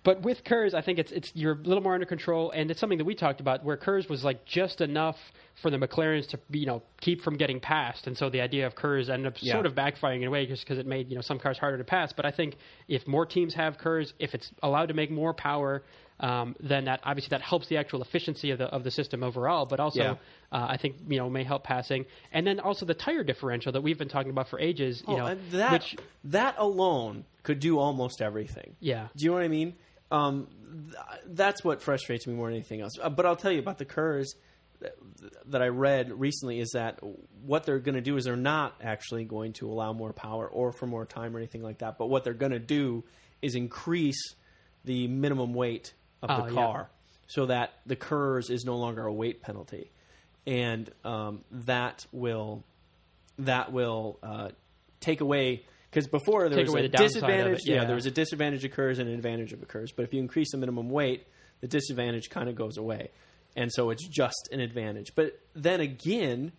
[0.04, 2.80] But with KERS, I think it's it's you're a little more under control, and it's
[2.80, 5.18] something that we talked about where KERS was like just enough
[5.56, 8.76] for the McLarens to you know keep from getting passed, and so the idea of
[8.76, 9.54] KERS ended up Yeah.
[9.54, 11.78] sort of backfiring in a way just because it made you know some cars harder
[11.80, 12.14] to pass.
[12.14, 12.58] But I think
[12.88, 15.84] if more teams have KERS, if it's allowed to make more power,
[16.22, 19.66] um, then that obviously that helps the actual efficiency of the of the system overall.
[19.66, 20.12] But also, Yeah.
[20.52, 23.82] uh, I think you know may help passing, and then also the tire differential that
[23.82, 25.04] we've been talking about for ages.
[25.08, 25.96] You Oh, know, and that which
[26.26, 28.76] that alone could do almost everything.
[28.80, 29.08] yeah.
[29.16, 29.76] Do you know what I mean?
[30.12, 30.48] Um,
[30.92, 30.96] th-
[31.28, 32.94] that's what frustrates me more than anything else.
[33.02, 33.86] Uh, but I'll tell you about the
[34.82, 34.96] that,
[35.48, 37.00] that I read recently is that
[37.46, 40.72] what they're going to do is they're not actually going to allow more power or
[40.72, 41.98] for more time or anything like that.
[41.98, 43.04] But what they're going to do
[43.42, 44.36] is increase
[44.84, 46.62] the minimum weight of Oh, the yeah.
[46.62, 46.90] car
[47.28, 49.90] so that the KERS is no longer a weight penalty,
[50.46, 52.64] and um, that will
[53.40, 54.50] that will uh,
[55.00, 57.60] take away because before there Take was away a the disadvantage.
[57.66, 57.86] it, yeah.
[57.86, 59.92] there was a disadvantage occurs and an advantage of occurs.
[59.92, 61.26] But if you increase the minimum weight,
[61.62, 63.10] the disadvantage kind of goes away,
[63.56, 65.08] and so it's just an advantage.
[65.16, 66.52] But then again,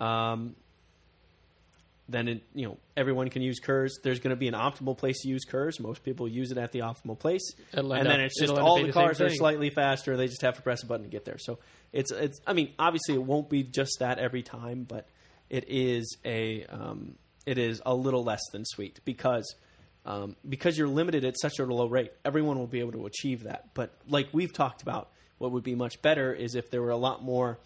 [0.00, 0.56] um,
[2.08, 3.98] then it, you know everyone can use KERS.
[4.02, 5.80] There's going to be an optimal place to use KERS.
[5.80, 8.86] Most people use it at the optimal place, and then it's just up all the
[8.86, 10.16] the cars are slightly faster.
[10.16, 11.38] They just have to press a button to get there.
[11.38, 11.58] So
[11.92, 12.40] it's it's.
[12.46, 15.08] I mean, obviously it won't be just that every time, but
[15.50, 19.54] it is a um, it is a little less than sweet because
[20.04, 22.12] um, because you're limited at such a low rate.
[22.24, 23.74] Everyone will be able to achieve that.
[23.74, 26.96] But like we've talked about, what would be much better is if there were a
[26.96, 27.58] lot more.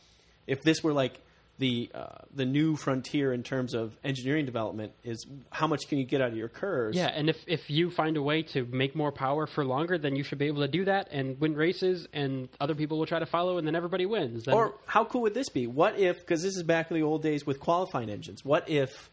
[0.47, 1.21] If this were like
[1.61, 6.05] the uh, the new frontier in terms of engineering development is how much can you
[6.05, 6.97] get out of your KERS?
[6.97, 10.17] Yeah, and if, if you find a way to make more power for longer, then
[10.17, 13.21] you should be able to do that and win races, and other people will try
[13.21, 14.45] to follow, and then everybody wins.
[14.45, 15.67] Then, Or how cool would this be?
[15.69, 19.11] What if, because this is back in the old days with qualifying engines, what if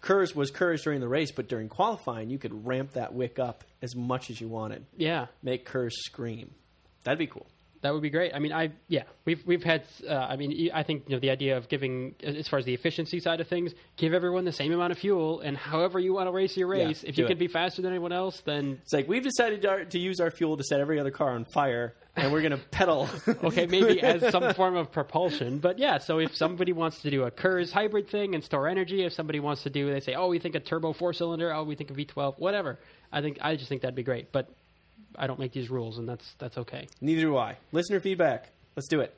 [0.00, 3.64] KERS was KERS during the race, but during qualifying you could ramp that wick up
[3.82, 4.86] as much as you wanted?
[4.96, 6.50] yeah, Make KERS scream.
[7.04, 7.46] That'd be cool.
[7.82, 8.34] That would be great.
[8.34, 9.84] I mean, I yeah, we've we've had.
[10.08, 12.74] Uh, I mean, I think you know the idea of giving, as far as the
[12.74, 16.26] efficiency side of things, give everyone the same amount of fuel, and however you want
[16.26, 17.02] to race your race.
[17.02, 19.62] Yeah, if you do can be faster than anyone else, then It's like we've decided
[19.62, 22.52] to, to use our fuel to set every other car on fire, and we're going
[22.52, 23.08] to pedal.
[23.44, 25.58] okay, maybe as some form of propulsion.
[25.58, 29.04] But yeah, so if somebody wants to do a KERS hybrid thing and store energy,
[29.04, 31.62] if somebody wants to do, they say, oh, we think a turbo four cylinder, oh,
[31.64, 32.78] we think a V12, whatever.
[33.12, 34.32] I think I just think that'd be great.
[34.32, 34.48] But
[35.16, 36.88] I don't make these rules, and that's that's okay.
[37.00, 37.56] Neither do I.
[37.72, 38.50] Listener feedback.
[38.76, 39.14] Let's do it.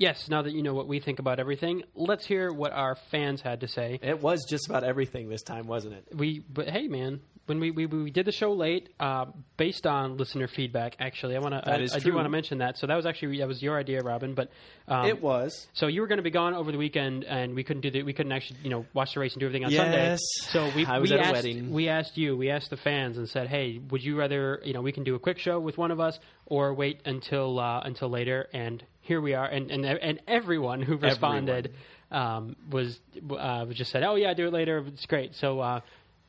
[0.00, 3.42] Yes, now that you know what we think about everything, let's hear what our fans
[3.42, 3.98] had to say.
[4.02, 6.06] It was just about everything this time, wasn't it?
[6.14, 7.20] We, but hey, man,
[7.50, 9.24] when we we, we did the show late, uh,
[9.56, 10.94] based on listener feedback.
[11.00, 12.78] Actually, I want to I, I do want to mention that.
[12.78, 14.34] So that was actually that was your idea, Robin.
[14.34, 14.50] But
[14.86, 15.66] um, it was.
[15.72, 18.04] So you were going to be gone over the weekend, and we couldn't do the,
[18.04, 20.10] we couldn't actually you know watch the race and do everything on Sunday.
[20.10, 20.20] Yes.
[20.52, 21.72] So we I was we at a asked, wedding.
[21.72, 24.82] We asked you, we asked the fans, and said, hey, would you rather you know
[24.82, 28.10] we can do a quick show with one of us, or wait until uh, until
[28.10, 28.46] later?
[28.52, 31.74] And here we are, and and and everyone who responded.
[32.12, 32.98] Um, was
[33.38, 34.84] uh, just said, "Oh yeah, do it later.
[34.88, 35.80] It's great." So uh,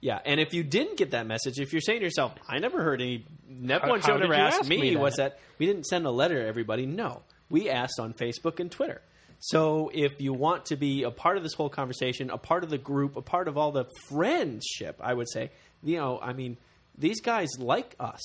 [0.02, 2.82] Yeah, and if you didn't get that message, if you're saying to yourself, "I never
[2.84, 3.24] heard any
[3.64, 6.06] F1 How- show never you asked ask me, me that?" what's that?" We didn't send
[6.08, 6.86] a letter to everybody.
[6.88, 7.22] No,
[7.52, 9.02] we asked on Facebook and Twitter.
[9.39, 12.70] So if you want to be a part of this whole conversation, a part of
[12.70, 15.49] the group, a part of all the friendship, I would say,
[15.84, 16.58] you know, I mean,
[16.97, 18.22] these guys like us.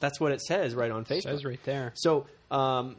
[0.00, 1.22] That's what it says right on Facebook.
[1.24, 1.92] says right there.
[1.94, 2.96] So um,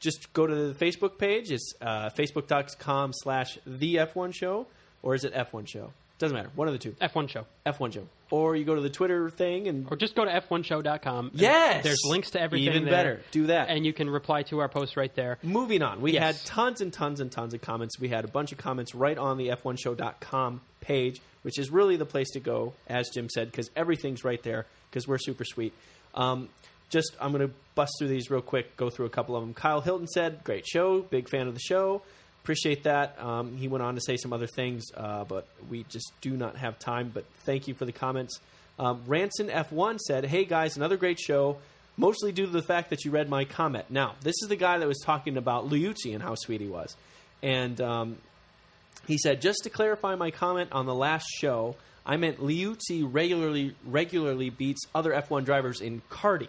[0.00, 1.50] just go to the Facebook page.
[1.50, 4.66] It's uh, facebook.com slash the F1 show,
[5.02, 5.92] or is it F1 show?
[6.20, 6.50] Doesn't matter.
[6.54, 6.92] One of the two.
[7.00, 7.46] F1 Show.
[7.66, 8.06] F1 show.
[8.30, 11.28] Or you go to the Twitter thing and Or just go to f1show.com.
[11.30, 11.82] and Yes!
[11.82, 12.68] There's links to everything.
[12.68, 13.20] Even there, better.
[13.32, 13.70] Do that.
[13.70, 15.38] And you can reply to our post right there.
[15.42, 16.22] Moving on, we Yes.
[16.22, 17.98] had tons and tons and tons of comments.
[17.98, 22.06] We had a bunch of comments right on the f1show.com page, which is really the
[22.06, 25.72] place to go, as Jim said, because everything's right there because we're super sweet.
[26.14, 26.48] Um,
[26.90, 29.54] just, I'm going to bust through these real quick, go through a couple of them.
[29.54, 32.02] Kyle Hilton said, Great show, big fan of the show.
[32.42, 33.20] Appreciate that.
[33.20, 36.56] Um, he went on to say some other things, uh, but we just do not
[36.56, 37.10] have time.
[37.12, 38.40] But thank you for the comments.
[38.78, 41.58] Um, Ranson F1 said, Hey guys, another great show
[42.00, 43.84] mostly due to the fact that you read my comment.
[43.90, 46.96] Now, this is the guy that was talking about Liuzzi and how sweet he was.
[47.42, 48.16] And um,
[49.06, 51.76] he said, just to clarify my comment on the last show,
[52.06, 56.48] I meant Liuzzi regularly regularly beats other F1 drivers in karting.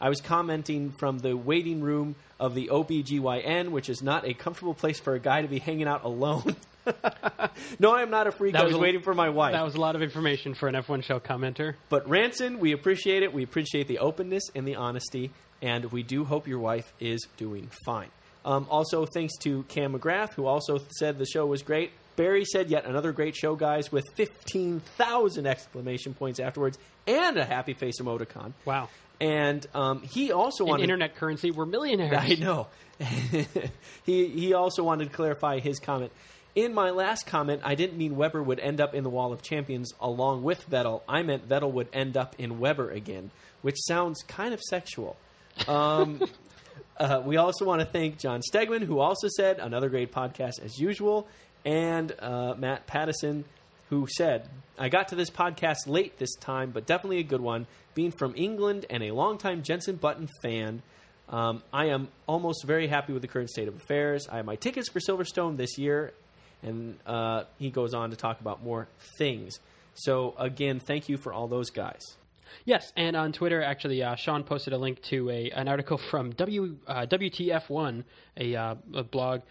[0.00, 4.74] I was commenting from the waiting room of the OBGYN, which is not a comfortable
[4.74, 6.56] place for a guy to be hanging out alone.
[7.78, 8.54] no, I am not a freak.
[8.54, 9.52] That I was, was waiting for my wife.
[9.52, 11.74] That was a lot of information for an F1 Show commenter.
[11.90, 13.32] But Ranson, we appreciate it.
[13.32, 15.30] We appreciate the openness and the honesty,
[15.60, 18.08] and we do hope your wife is doing fine.
[18.44, 21.92] Um, also, thanks to Cam McGrath, who also said the show was great.
[22.16, 27.44] Barry said, "Yet another great show, guys!" With fifteen thousand exclamation points afterwards, and a
[27.44, 28.52] happy face emoticon.
[28.64, 28.88] Wow.
[29.20, 32.16] And um, he also In wanted internet currency, we're millionaires.
[32.18, 32.68] I know.
[34.04, 36.12] he he also wanted to clarify his comment.
[36.54, 39.40] In my last comment, I didn't mean Webber would end up in the Wall of
[39.40, 41.02] Champions along with Vettel.
[41.08, 43.30] I meant Vettel would end up in Webber again,
[43.62, 45.16] which sounds kind of sexual.
[45.68, 46.20] Um,
[46.96, 50.78] uh, we also want to thank John Stegman, who also said another great podcast as
[50.78, 51.28] usual,
[51.64, 53.44] and uh, Matt Pattison,
[53.90, 57.66] who said, I got to this podcast late this time, but definitely a good one.
[57.94, 60.82] Being from England and a longtime Jenson Button fan,
[61.28, 64.28] um, I am almost very happy with the current state of affairs.
[64.30, 66.12] I have my tickets for Silverstone this year,
[66.62, 68.88] and uh, he goes on to talk about more
[69.18, 69.58] things.
[69.94, 72.16] So, again, thank you for all those guys.
[72.64, 76.30] Yes, and on Twitter, actually, uh, Sean posted a link to a an article from
[76.32, 78.04] W uh, WTF1,
[78.36, 79.42] a, uh, a blog.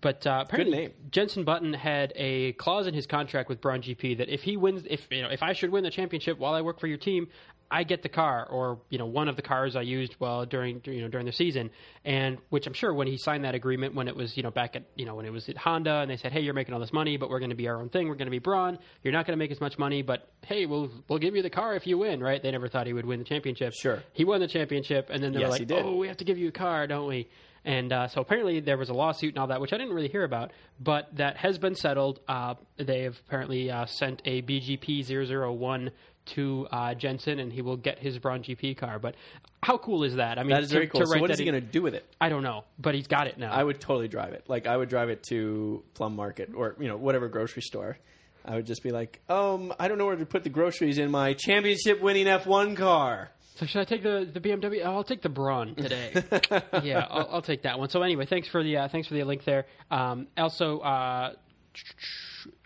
[0.00, 0.92] But uh, apparently, name.
[1.10, 4.82] Jenson Button had a clause in his contract with Brawn GP that if he wins,
[4.88, 7.28] if you know, if I should win the championship while I work for your team,
[7.70, 10.80] I get the car, or you know, one of the cars I used while during
[10.84, 11.70] you know during the season.
[12.04, 14.74] And which I'm sure when he signed that agreement, when it was you know back
[14.74, 16.80] at you know when it was at Honda, and they said, hey, you're making all
[16.80, 18.08] this money, but we're going to be our own thing.
[18.08, 18.78] We're going to be Brawn.
[19.04, 21.50] You're not going to make as much money, but hey, we'll we'll give you the
[21.50, 22.42] car if you win, right?
[22.42, 23.72] They never thought he would win the championship.
[23.72, 24.02] Sure.
[24.12, 26.38] He won the championship, and then they Yes, were like, "Oh, we have to give
[26.38, 27.28] you a car, don't we?"
[27.66, 30.08] And uh, so apparently there was a lawsuit and all that, which I didn't really
[30.08, 32.20] hear about, but that has been settled.
[32.28, 35.90] Uh, they have apparently uh, sent a BGP 001
[36.26, 39.00] to uh, Jenson, and he will get his Brawn GP car.
[39.00, 39.16] But
[39.62, 40.38] how cool is that?
[40.38, 41.04] I mean, That is to- very cool.
[41.06, 42.06] So, what is he going to do with it?
[42.20, 43.52] I don't know, but he's got it now.
[43.52, 44.44] I would totally drive it.
[44.46, 47.98] Like I would drive it to Plum Market or you know whatever grocery store.
[48.44, 51.10] I would just be like, um, I don't know where to put the groceries in
[51.10, 53.30] my championship-winning F1 car.
[53.56, 54.82] So should I take the the BMW?
[54.84, 56.12] Oh, I'll take the Brawn today.
[56.82, 57.88] yeah, I'll, I'll take that one.
[57.88, 59.64] So anyway, thanks for the uh, thanks for the link there.
[59.90, 61.32] Um, also, uh,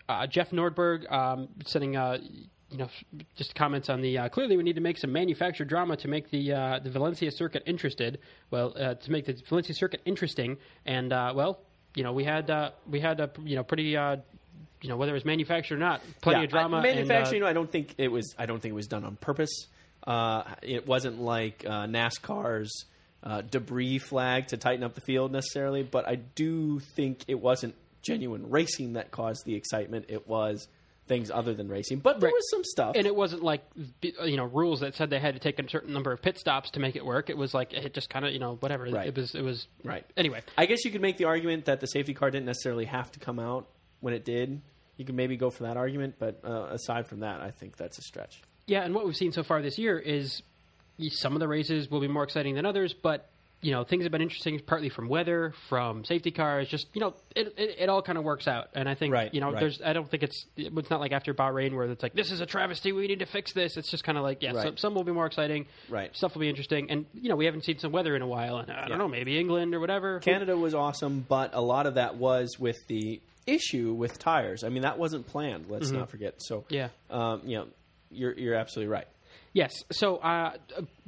[0.09, 2.17] uh, Jeff Nordberg um, sending uh,
[2.69, 2.89] you know
[3.35, 6.29] just comments on the uh, clearly we need to make some manufactured drama to make
[6.29, 8.19] the uh, the Valencia circuit interested.
[8.49, 11.61] Well, uh, to make the Valencia circuit interesting, and uh, well,
[11.95, 13.95] you know we had uh, we had a you know pretty.
[13.95, 14.17] Uh,
[14.83, 16.77] you know whether it was manufactured or not, plenty Yeah, of drama.
[16.77, 18.33] I- and, uh, I don't think it was.
[18.39, 19.67] I don't think it was done on purpose.
[20.05, 22.85] Uh, it wasn't like uh, NASCAR's
[23.23, 27.75] uh, debris flag to tighten up the field necessarily, but I do think it wasn't
[28.01, 30.05] genuine racing that caused the excitement.
[30.09, 30.67] It was
[31.07, 32.95] things other than racing, but there was some stuff.
[32.95, 33.63] and it wasn't like
[34.01, 36.71] you know rules that said they had to take a certain number of pit stops
[36.71, 37.29] to make it work.
[37.29, 38.85] It was like it just kind of you know whatever.
[38.85, 39.07] Right.
[39.07, 40.05] It was it was Right.
[40.17, 43.11] Anyway, I guess you could make the argument that the safety car didn't necessarily have
[43.11, 43.67] to come out
[43.99, 44.61] when it did.
[44.97, 47.97] You could maybe go for that argument, but uh, aside from that, I think that's
[47.97, 48.41] a stretch.
[48.67, 48.83] Yeah.
[48.83, 50.41] And what we've seen so far this year is
[51.09, 53.27] some of the races will be more exciting than others, but
[53.63, 56.67] you know things have been interesting partly from weather, from safety cars.
[56.67, 59.31] Just you know it it, it all kind of works out, and I think Right,
[59.33, 59.59] you know right.
[59.59, 62.41] there's I don't think it's it's not like after Bahrain where it's like this is
[62.41, 62.91] a travesty.
[62.91, 63.77] We need to fix this.
[63.77, 64.63] It's just kind of like yeah, Right.
[64.65, 65.67] some, some will be more exciting.
[65.89, 66.15] Right.
[66.15, 68.57] Stuff will be interesting, and you know we haven't seen some weather in a while,
[68.57, 68.97] and I don't Yeah.
[68.97, 70.19] know maybe England or whatever.
[70.19, 74.63] Canada was awesome, but a lot of that was with the issue with tires.
[74.63, 75.65] I mean, that wasn't planned.
[75.69, 76.35] Let's not forget.
[76.43, 76.89] So, Yeah.
[77.09, 77.67] um, you know,
[78.11, 79.07] you're you're absolutely right.
[79.53, 79.83] Yes.
[79.91, 80.53] So uh,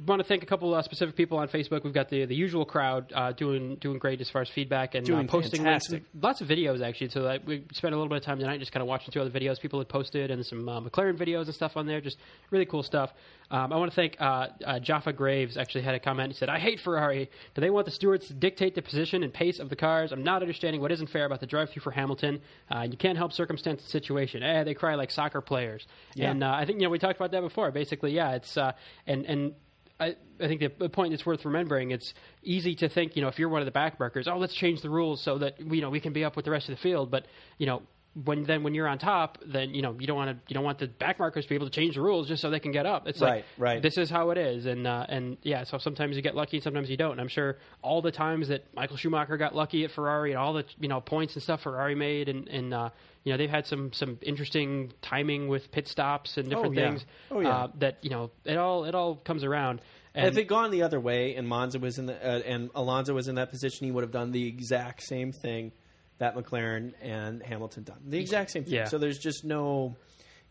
[0.06, 1.84] want to thank a couple of specific people on Facebook.
[1.84, 5.04] We've got the the usual crowd uh, doing doing great as far as feedback and
[5.04, 5.92] Doing uh, posting links.
[6.20, 7.10] Lots of videos actually.
[7.10, 9.22] So like, we spent a little bit of time tonight just kind of watching through
[9.22, 12.00] other videos people had posted and some uh, McLaren videos and stuff on there.
[12.00, 12.18] Just
[12.50, 13.12] really cool stuff.
[13.50, 15.56] Um, I want to thank uh, uh, Jaffa Graves.
[15.56, 16.32] Actually, had a comment.
[16.32, 17.30] He said, "I hate Ferrari.
[17.54, 20.12] Do they want the stewards to dictate the position and pace of the cars?
[20.12, 22.40] I'm not understanding what isn't fair about the drive-through for Hamilton.
[22.70, 24.42] Uh, you can't help circumstance and situation.
[24.42, 25.86] Eh, they cry like soccer players.
[26.14, 26.30] Yeah.
[26.30, 27.70] And uh, I think you know we talked about that before.
[27.70, 28.72] Basically, yeah, it's uh,
[29.06, 29.54] and and
[30.00, 31.92] I, I think the, point that's worth remembering.
[31.92, 34.82] It's easy to think, you know, if you're one of the backmarkers, oh, let's change
[34.82, 36.80] the rules so that you know we can be up with the rest of the
[36.80, 37.10] field.
[37.10, 37.26] But
[37.58, 37.82] you know,
[38.22, 40.64] when then when you're on top, then you know you don't want to you don't
[40.64, 42.86] want the backmarkers to be able to change the rules just so they can get
[42.86, 43.06] up.
[43.06, 43.82] It's Right, like right.
[43.82, 46.90] this is how it is, and uh, and yeah, so sometimes you get lucky, sometimes
[46.90, 47.12] you don't.
[47.12, 50.52] And I'm sure all the times that Michael Schumacher got lucky at Ferrari, and all
[50.52, 52.90] the you know points and stuff Ferrari made, and and uh,
[53.24, 56.88] you know they've had some some interesting timing with pit stops and different Oh, yeah.
[56.88, 57.06] things.
[57.30, 57.48] Oh, yeah.
[57.50, 59.80] uh, that you know it all it all comes around.
[60.14, 63.14] And if it gone the other way and Monza was in the uh, and Alonso
[63.14, 65.72] was in that position, he would have done the exact same thing
[66.18, 67.98] that McLaren and Hamilton done.
[68.06, 68.74] The exact same thing.
[68.74, 68.84] Yeah.
[68.84, 69.96] So there's just no,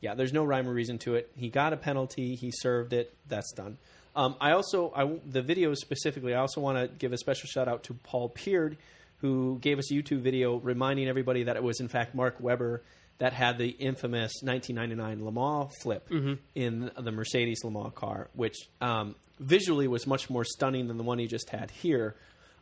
[0.01, 1.31] yeah, there's no rhyme or reason to it.
[1.35, 2.35] He got a penalty.
[2.35, 3.15] He served it.
[3.29, 3.77] That's done.
[4.13, 7.69] Um, I also, I, the video specifically, I also want to give a special shout
[7.69, 8.75] out to Paul Peard,
[9.23, 12.83] who gave us a YouTube video reminding everybody that it was in fact Mark Webber
[13.19, 16.11] that had the infamous 1999 Le Mans flip
[16.55, 21.03] in the Mercedes Le Mans car, which um, visually was much more stunning than the
[21.03, 22.15] one he just had here.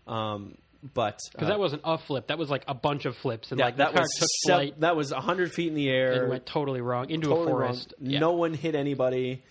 [0.05, 0.55] Um,
[0.93, 3.59] but because uh, that wasn't a flip, that was like a bunch of flips, and
[3.59, 6.29] yeah, like that was took sev- flight that was hundred feet in the air, and
[6.29, 7.93] went totally wrong into totally a forest.
[7.99, 8.19] Yeah.
[8.19, 9.41] No one hit anybody.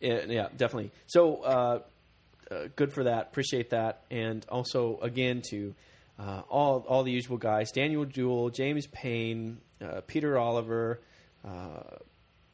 [0.00, 0.90] Yeah, yeah, definitely.
[1.06, 1.78] So uh,
[2.50, 3.28] uh, good for that.
[3.30, 5.74] Appreciate that, and also again to
[6.22, 11.00] uh, all all the usual guys: Daniel Jewell, James Payne, uh, Peter Oliver.
[11.44, 11.80] Uh,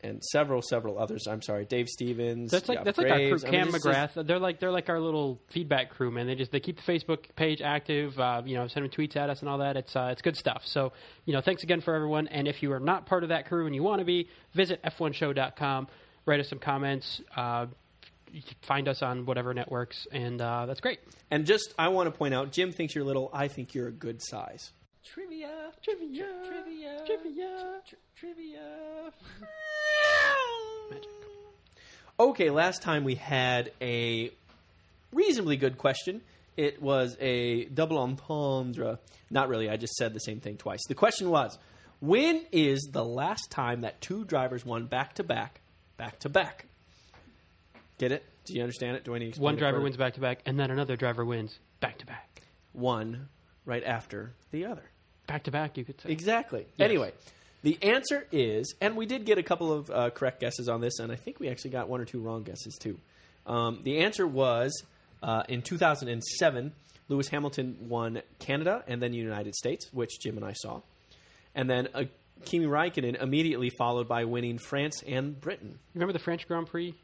[0.00, 1.26] and several, several others.
[1.26, 2.50] I'm sorry, Dave Stevens.
[2.50, 3.28] That's like yeah, that's like our crew.
[3.30, 3.44] Graves.
[3.44, 4.26] I mean, Cam just- McGrath.
[4.26, 6.26] They're like they're like our little feedback crew, man.
[6.26, 8.18] They just they keep the Facebook page active.
[8.18, 9.76] Uh, you know, sending tweets at us and all that.
[9.76, 10.62] It's uh, it's good stuff.
[10.66, 10.92] So
[11.24, 12.28] you know, thanks again for everyone.
[12.28, 14.80] And if you are not part of that crew and you want to be, visit
[14.84, 15.88] f1show.com.
[16.26, 17.20] Write us some comments.
[18.32, 21.00] You can find us on whatever networks, and uh, that's great.
[21.30, 23.30] And just, I want to point out, Jim thinks you're little.
[23.32, 24.72] I think you're a good size.
[25.04, 25.72] Trivia.
[25.82, 27.02] Trivia, Trivia.
[27.06, 27.80] trivia.
[28.16, 29.12] Trivia.
[30.90, 31.08] Magic.
[32.20, 34.32] Okay, last time we had a
[35.12, 36.20] reasonably good question.
[36.56, 38.98] It was a double entendre.
[39.30, 40.80] Not really, I just said the same thing twice.
[40.88, 41.56] The question was
[42.00, 45.60] When is the last time that two drivers won back to back,
[45.96, 46.66] back to back?
[47.98, 48.24] Get it?
[48.44, 49.04] Do you understand it?
[49.04, 51.58] Do I need to One driver wins back to back, and then another driver wins
[51.80, 52.42] back to back.
[52.72, 53.28] One
[53.64, 54.82] right after the other.
[55.26, 56.10] Back to back, you could say.
[56.10, 56.66] Exactly.
[56.76, 56.86] Yes.
[56.86, 57.12] Anyway,
[57.62, 60.98] the answer is, and we did get a couple of uh, correct guesses on this,
[61.00, 62.98] and I think we actually got one or two wrong guesses too.
[63.46, 64.82] Um, the answer was
[65.22, 66.72] uh, in 2007,
[67.08, 70.80] Lewis Hamilton won Canada and then the United States, which Jim and I saw,
[71.54, 72.04] and then uh,
[72.44, 75.78] Kimi Raikkonen immediately followed by winning France and Britain.
[75.94, 76.94] Remember the French Grand Prix?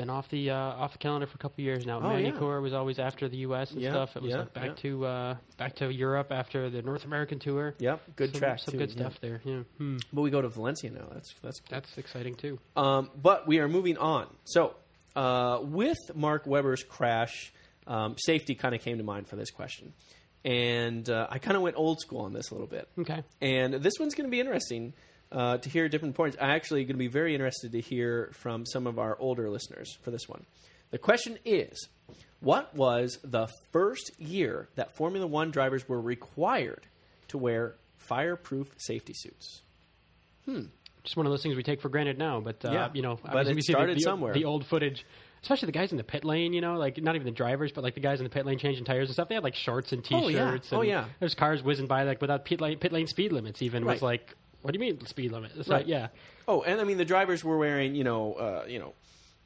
[0.00, 2.00] Been off the uh, off the calendar for a couple of years now.
[2.02, 2.58] Oh, yeah.
[2.58, 3.70] Was always after the U.S.
[3.72, 4.16] and Yeah, stuff.
[4.16, 7.74] It was yeah, like back to uh, back to Europe after the North American tour.
[7.78, 9.42] Yep, good some, track Some too, good stuff there.
[9.44, 9.98] Yeah, hmm.
[10.10, 11.06] But we go to Valencia now.
[11.12, 12.58] That's that's that's exciting too.
[12.76, 14.26] Um, but we are moving on.
[14.44, 14.74] So,
[15.14, 17.52] uh, with Mark Webber's crash,
[17.86, 19.92] um, safety kind of came to mind for this question.
[20.46, 22.88] And uh, I kind of went old school on this a little bit.
[22.98, 23.22] Okay.
[23.42, 24.94] And this one's going to be interesting
[25.32, 26.36] uh, to hear different points.
[26.40, 29.96] I'm actually going to be very interested to hear from some of our older listeners
[30.02, 30.44] for this one.
[30.90, 31.88] The question is
[32.40, 36.86] What was the first year that Formula One drivers were required
[37.28, 39.62] to wear fireproof safety suits?
[40.46, 40.62] Hmm.
[41.04, 43.18] Just one of those things we take for granted now, but uh, Yeah, you know,
[43.24, 44.34] but it we see the- started the, somewhere.
[44.34, 45.06] The old footage,
[45.42, 46.52] especially the guys in the pit lane.
[46.52, 48.58] You know, like not even the drivers, but like the guys in the pit lane
[48.58, 49.28] changing tires and stuff.
[49.28, 50.72] They had like shorts and Oh, t-shirts.
[50.72, 50.98] Oh yeah.
[50.98, 51.14] Oh, and yeah.
[51.20, 53.62] There's cars whizzing by like without pit lane, pit lane speed limits.
[53.62, 53.94] Even Right.
[53.94, 55.52] was like, what do you mean speed limit?
[55.56, 55.78] It's Right.
[55.78, 56.08] like, yeah.
[56.48, 58.94] Oh, and I mean the drivers were wearing, you know, uh, you know,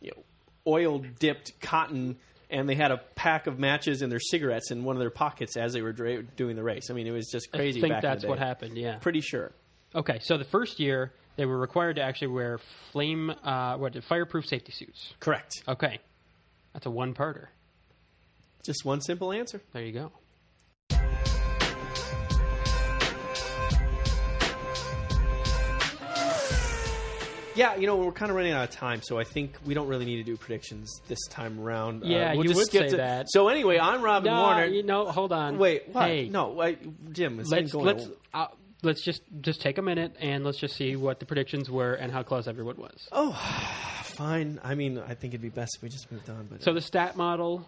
[0.00, 0.22] you know,
[0.66, 2.16] oil dipped cotton,
[2.50, 5.56] and they had a pack of matches and their cigarettes in one of their pockets
[5.56, 6.90] as they were dra- doing the race.
[6.90, 7.80] I mean, it was just crazy.
[7.80, 8.76] I think back in the that's what happened.
[8.78, 8.96] Yeah.
[8.96, 9.52] Pretty sure.
[9.94, 12.58] Okay, so the first year they were required to actually wear
[12.92, 15.14] flame, uh, what, fireproof safety suits.
[15.20, 15.62] Correct.
[15.68, 15.98] Okay,
[16.72, 17.46] that's a one-parter.
[18.64, 19.60] Just one simple answer.
[19.72, 20.12] There you go.
[27.54, 29.86] Yeah, you know, we're kind of running out of time, so I think we don't
[29.88, 32.02] really need to do predictions this time around.
[32.02, 33.30] Uh, Yeah, we'll you just would skip say to- that.
[33.30, 34.64] So anyway, I'm Robin No, Warner.
[34.66, 35.58] you know, hold on.
[35.58, 36.06] Wait, what?
[36.08, 36.76] Hey, no, I,
[37.12, 37.40] Jim.
[37.40, 38.08] It's let's going let's.
[38.32, 38.46] Uh,
[38.82, 42.12] let's just just take a minute and let's just see what the predictions were and
[42.12, 43.08] how close everyone was.
[43.12, 43.32] Oh,
[44.04, 44.60] fine.
[44.62, 46.46] I mean, I think it'd be best if we just moved on.
[46.50, 47.66] But So the stat model,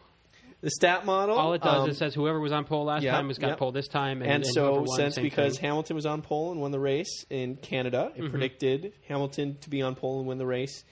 [0.63, 3.15] the stat model, all it does um, is says whoever was on pole last yep,
[3.15, 3.59] time has got yep.
[3.59, 5.67] pole this time, and, and and so won, since because thing.
[5.69, 8.27] Hamilton was on pole and won the race in Canada, Mm-hmm.
[8.27, 10.85] it predicted Hamilton to be on pole and win the race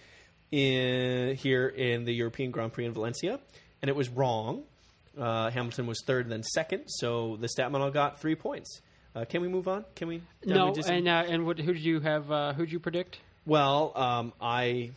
[0.50, 3.40] in here in the European Grand Prix in Valencia,
[3.82, 4.62] and it was wrong.
[5.18, 6.84] Uh, Hamilton was third, then second.
[6.88, 8.80] So the stat model got three points.
[9.14, 9.84] Uh, can we move on?
[9.94, 10.22] Can we?
[10.44, 12.30] no, we just- and uh, and what, who did you have?
[12.30, 13.18] Uh, who did you predict?
[13.46, 14.90] well, um, I,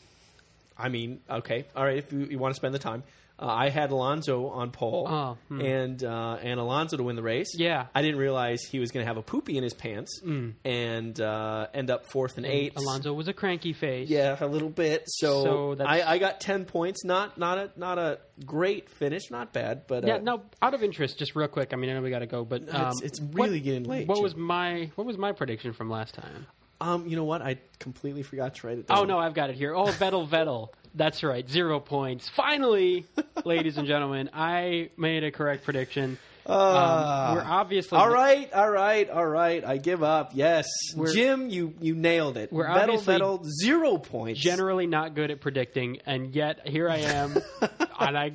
[0.77, 1.97] I mean, okay, all right.
[1.97, 3.03] If you, you want to spend the time,
[3.39, 5.61] uh, I had Alonso on pole, Oh, hmm.
[5.61, 7.53] and uh, and Alonso to win the race.
[7.55, 7.85] Yeah.
[7.93, 10.21] I didn't realize he was going to have a poopy in his pants
[10.65, 12.75] and uh, end up fourth and eighth.
[12.75, 12.81] Mm.
[12.83, 14.09] Alonso was a cranky face.
[14.09, 15.03] Yeah, a little bit.
[15.07, 17.03] So, So I, I got ten points.
[17.03, 19.29] Not not a not a great finish.
[19.31, 20.17] Not bad, but uh, Yeah.
[20.17, 21.73] Now, out of interest, just real quick.
[21.73, 23.83] I mean, I know we got to go, but um, it's, it's what- really getting
[23.83, 24.07] late.
[24.07, 26.47] What was my what was my prediction from last time?
[26.79, 27.07] um?
[27.07, 27.41] You know what?
[27.41, 28.97] I completely forgot to write it down.
[28.99, 29.73] Oh no, I've got it here.
[29.75, 30.69] Oh, Vettel, Vettel.
[30.97, 32.27] That's right, zero points.
[32.27, 33.05] Finally,
[33.45, 36.17] ladies and gentlemen, I made a correct prediction.
[36.49, 37.29] Ah.
[37.29, 39.63] um, we're obviously All right, all right, all right.
[39.63, 40.31] I give up.
[40.33, 40.65] Yes,
[41.13, 42.51] Jim, you you nailed it.
[42.51, 44.39] We're obviously Vettel, zero points.
[44.39, 47.37] generally not good at predicting, and yet here I am,
[47.99, 48.31] and I,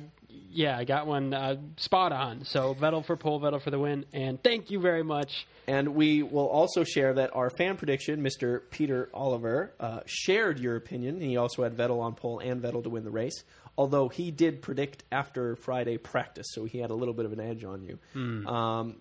[0.53, 2.45] yeah, I got one uh, spot on.
[2.45, 5.47] So Vettel for pole, Vettel for the win, and thank you very much.
[5.67, 8.61] And we will also share that our fan prediction, Mr.
[8.69, 11.19] Peter Oliver, uh, shared your opinion.
[11.21, 13.43] He also had Vettel on pole and Vettel to win the race.
[13.77, 17.39] Although he did predict after Friday practice, so he had a little bit of an
[17.39, 17.97] edge on you.
[18.13, 18.47] Hmm.
[18.47, 18.95] Um,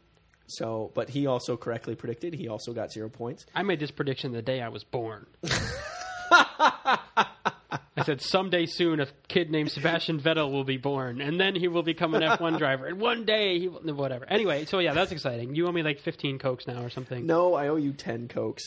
[0.46, 2.34] so, but he also correctly predicted.
[2.34, 3.46] He also got zero points.
[3.54, 5.26] I made this prediction the day I was born.
[7.94, 11.68] I said someday soon a kid named Sebastian Vettel will be born, and then he
[11.68, 14.24] will become an F1 driver, and one day he will, whatever.
[14.30, 15.54] Anyway, so yeah, that's exciting.
[15.54, 17.26] You owe me like 15 cokes now or something.
[17.26, 18.62] No, I owe you ten cokes.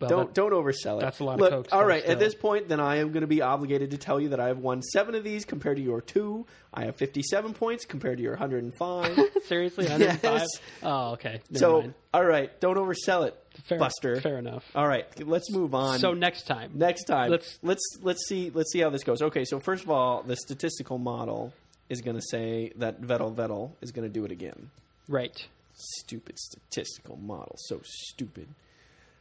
[0.00, 1.00] Well, don't that- don't oversell it.
[1.02, 2.12] that's a lot of Look, Cokes, All right, still.
[2.12, 4.46] at this point, then I am going to be obligated to tell you that I
[4.48, 6.46] have won seven of these compared to your two.
[6.72, 9.18] I have fifty-seven points compared to your hundred and five.
[9.46, 10.22] Seriously, 105?
[10.40, 10.48] Yes.
[10.82, 11.42] Oh, okay.
[11.50, 11.94] Never so, mind.
[12.14, 14.20] all right, don't oversell it, Fair, Buster.
[14.20, 14.64] Fair enough.
[14.74, 15.98] All right, let's move on.
[15.98, 19.22] So next time, next time, let's- let's let's see let's see how this goes.
[19.22, 21.52] Okay, so first of all, the statistical model
[21.88, 24.70] is going to say that Vettel Vettel is going to do it again.
[25.08, 25.46] right?
[25.74, 28.46] Stupid statistical model, so stupid.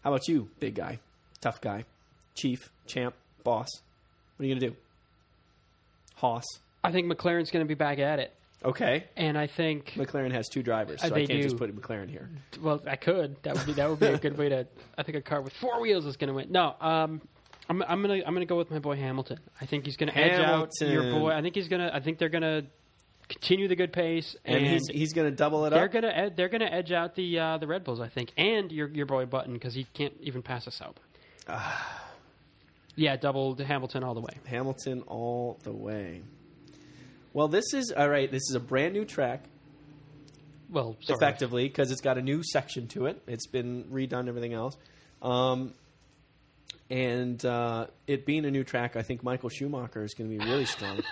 [0.04, 1.00] How about you, big guy,
[1.42, 1.86] tough guy,
[2.36, 3.68] chief, champ, boss?
[4.38, 4.76] What are you going to do?
[6.16, 6.44] Hoss.
[6.84, 8.34] I think McLaren's going to be back at it,
[8.64, 11.44] Okay, and I think McLaren has two drivers, so Uh, I can't do.
[11.44, 12.30] just put McLaren here.
[12.62, 13.38] Well, I could.
[13.44, 14.68] That would be that would be a good way to.
[14.98, 16.52] I think a car with four wheels is going to win.
[16.52, 17.22] No, um,
[17.70, 19.40] I'm I'm gonna I'm gonna go with my boy Hamilton.
[19.62, 21.32] I think he's going to edge out your boy.
[21.32, 21.90] I think he's gonna.
[21.94, 22.66] I think they're going to
[23.30, 25.92] continue the good pace, And, and, he's he's going to double it they're up.
[25.92, 28.02] going to ed, they're going to edge out the uh, the Red Bulls.
[28.02, 30.98] I think, and your your boy Button because he can't even pass us out.
[32.96, 34.34] yeah, double Hamilton all the way.
[34.46, 36.24] Hamilton all the way.
[37.34, 38.30] Well, this is all right.
[38.32, 39.44] This is a brand new track,
[40.70, 41.22] Well, sort of.
[41.22, 43.22] effectively, because it's got a new section to it.
[43.28, 44.76] It's been redone, everything else,
[45.22, 45.74] um,
[46.90, 50.44] and uh, it being a new track, I think Michael Schumacher is going to be
[50.44, 51.02] really strong.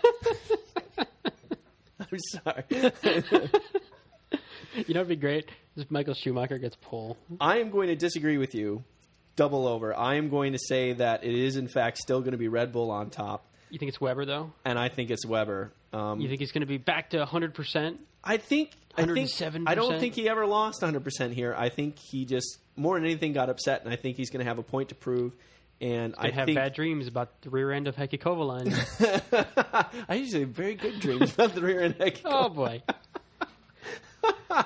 [1.99, 2.63] I'm sorry.
[4.88, 7.18] You know, it'd be great if Michael Schumacher gets pole.
[7.41, 8.84] I am going to disagree with you.
[9.36, 9.95] Double over.
[9.97, 12.72] I am going to say that it is, in fact, still going to be Red
[12.72, 14.51] Bull on top, You think it's Webber though?
[14.65, 15.72] and I think it's Webber.
[15.93, 17.99] Um, You think he's going to be back to 100 percent?
[18.23, 19.63] I think I think 107%?
[19.67, 21.55] I don't think he ever lost 100 percent here.
[21.57, 24.49] I think he just more than anything got upset, and I think he's going to
[24.49, 25.33] have a point to prove.
[25.79, 28.73] And I have think bad dreams about the rear end of Heikki Kovalainen.
[30.09, 31.95] I usually have very good dreams about the rear end.
[31.99, 32.21] Heck.
[32.25, 32.81] oh boy!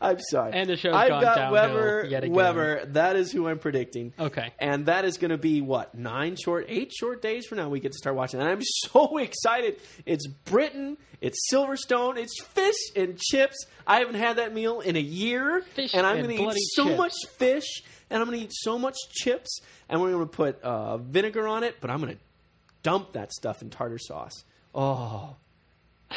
[0.00, 0.52] I'm sorry.
[0.54, 2.06] And the show's I've gone got Webber.
[2.08, 2.34] yet again.
[2.34, 2.84] Webber.
[2.86, 4.12] That is who I'm predicting.
[4.18, 4.52] Okay.
[4.58, 7.68] And that is going to be what nine short, eight short days from now.
[7.68, 9.80] We get to start watching, and I'm so excited.
[10.06, 13.56] It's Britain, it's Silverstone, it's fish and chips.
[13.86, 16.84] I haven't had that meal in a year, Fish and I'm going to eat so
[16.84, 16.98] chips.
[16.98, 20.60] much fish, and I'm going to eat so much chips, and we're going to put
[20.62, 21.76] uh, vinegar on it.
[21.80, 22.20] But I'm going to
[22.84, 24.44] dump that stuff in tartar sauce.
[24.74, 25.34] Oh,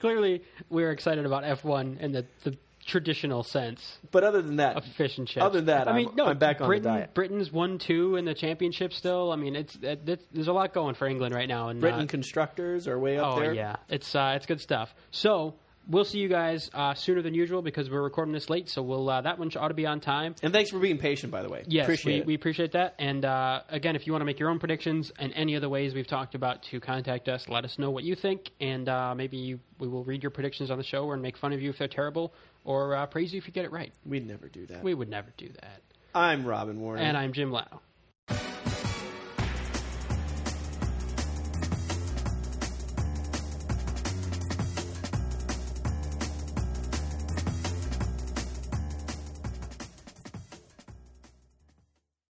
[0.00, 2.56] Clearly, we're excited about F1 in the, the
[2.86, 5.44] traditional sense but other than that, of fish and chips.
[5.44, 7.14] Other than that, I mean, I'm- no, I'm back on the Britain, diet.
[7.14, 9.32] Britain's won two in the championship still.
[9.32, 11.68] I mean, it's it, it's there's a lot going for England right now.
[11.68, 13.54] And Britain uh, constructors are way up oh there.
[13.54, 14.94] yeah, it's uh, it's good stuff.
[15.10, 15.54] So
[15.88, 18.68] we'll see you guys uh, sooner than usual because we're recording this late.
[18.68, 20.34] So we'll uh, that one ought to be on time.
[20.42, 21.64] And thanks for being patient, by the way.
[21.66, 22.26] Yes, appreciate we, it.
[22.26, 22.94] we appreciate that.
[22.98, 25.68] And uh, again, if you want to make your own predictions and any of the
[25.68, 29.14] ways we've talked about to contact us, let us know what you think, and uh,
[29.14, 31.70] maybe you, we will read your predictions on the show and make fun of you
[31.70, 32.32] if they're terrible,
[32.64, 33.92] or uh, praise you if you get it right.
[34.04, 34.82] We'd never do that.
[34.82, 35.80] We would never do that.
[36.14, 37.80] I'm Robin Warren, And I'm Jim Lau.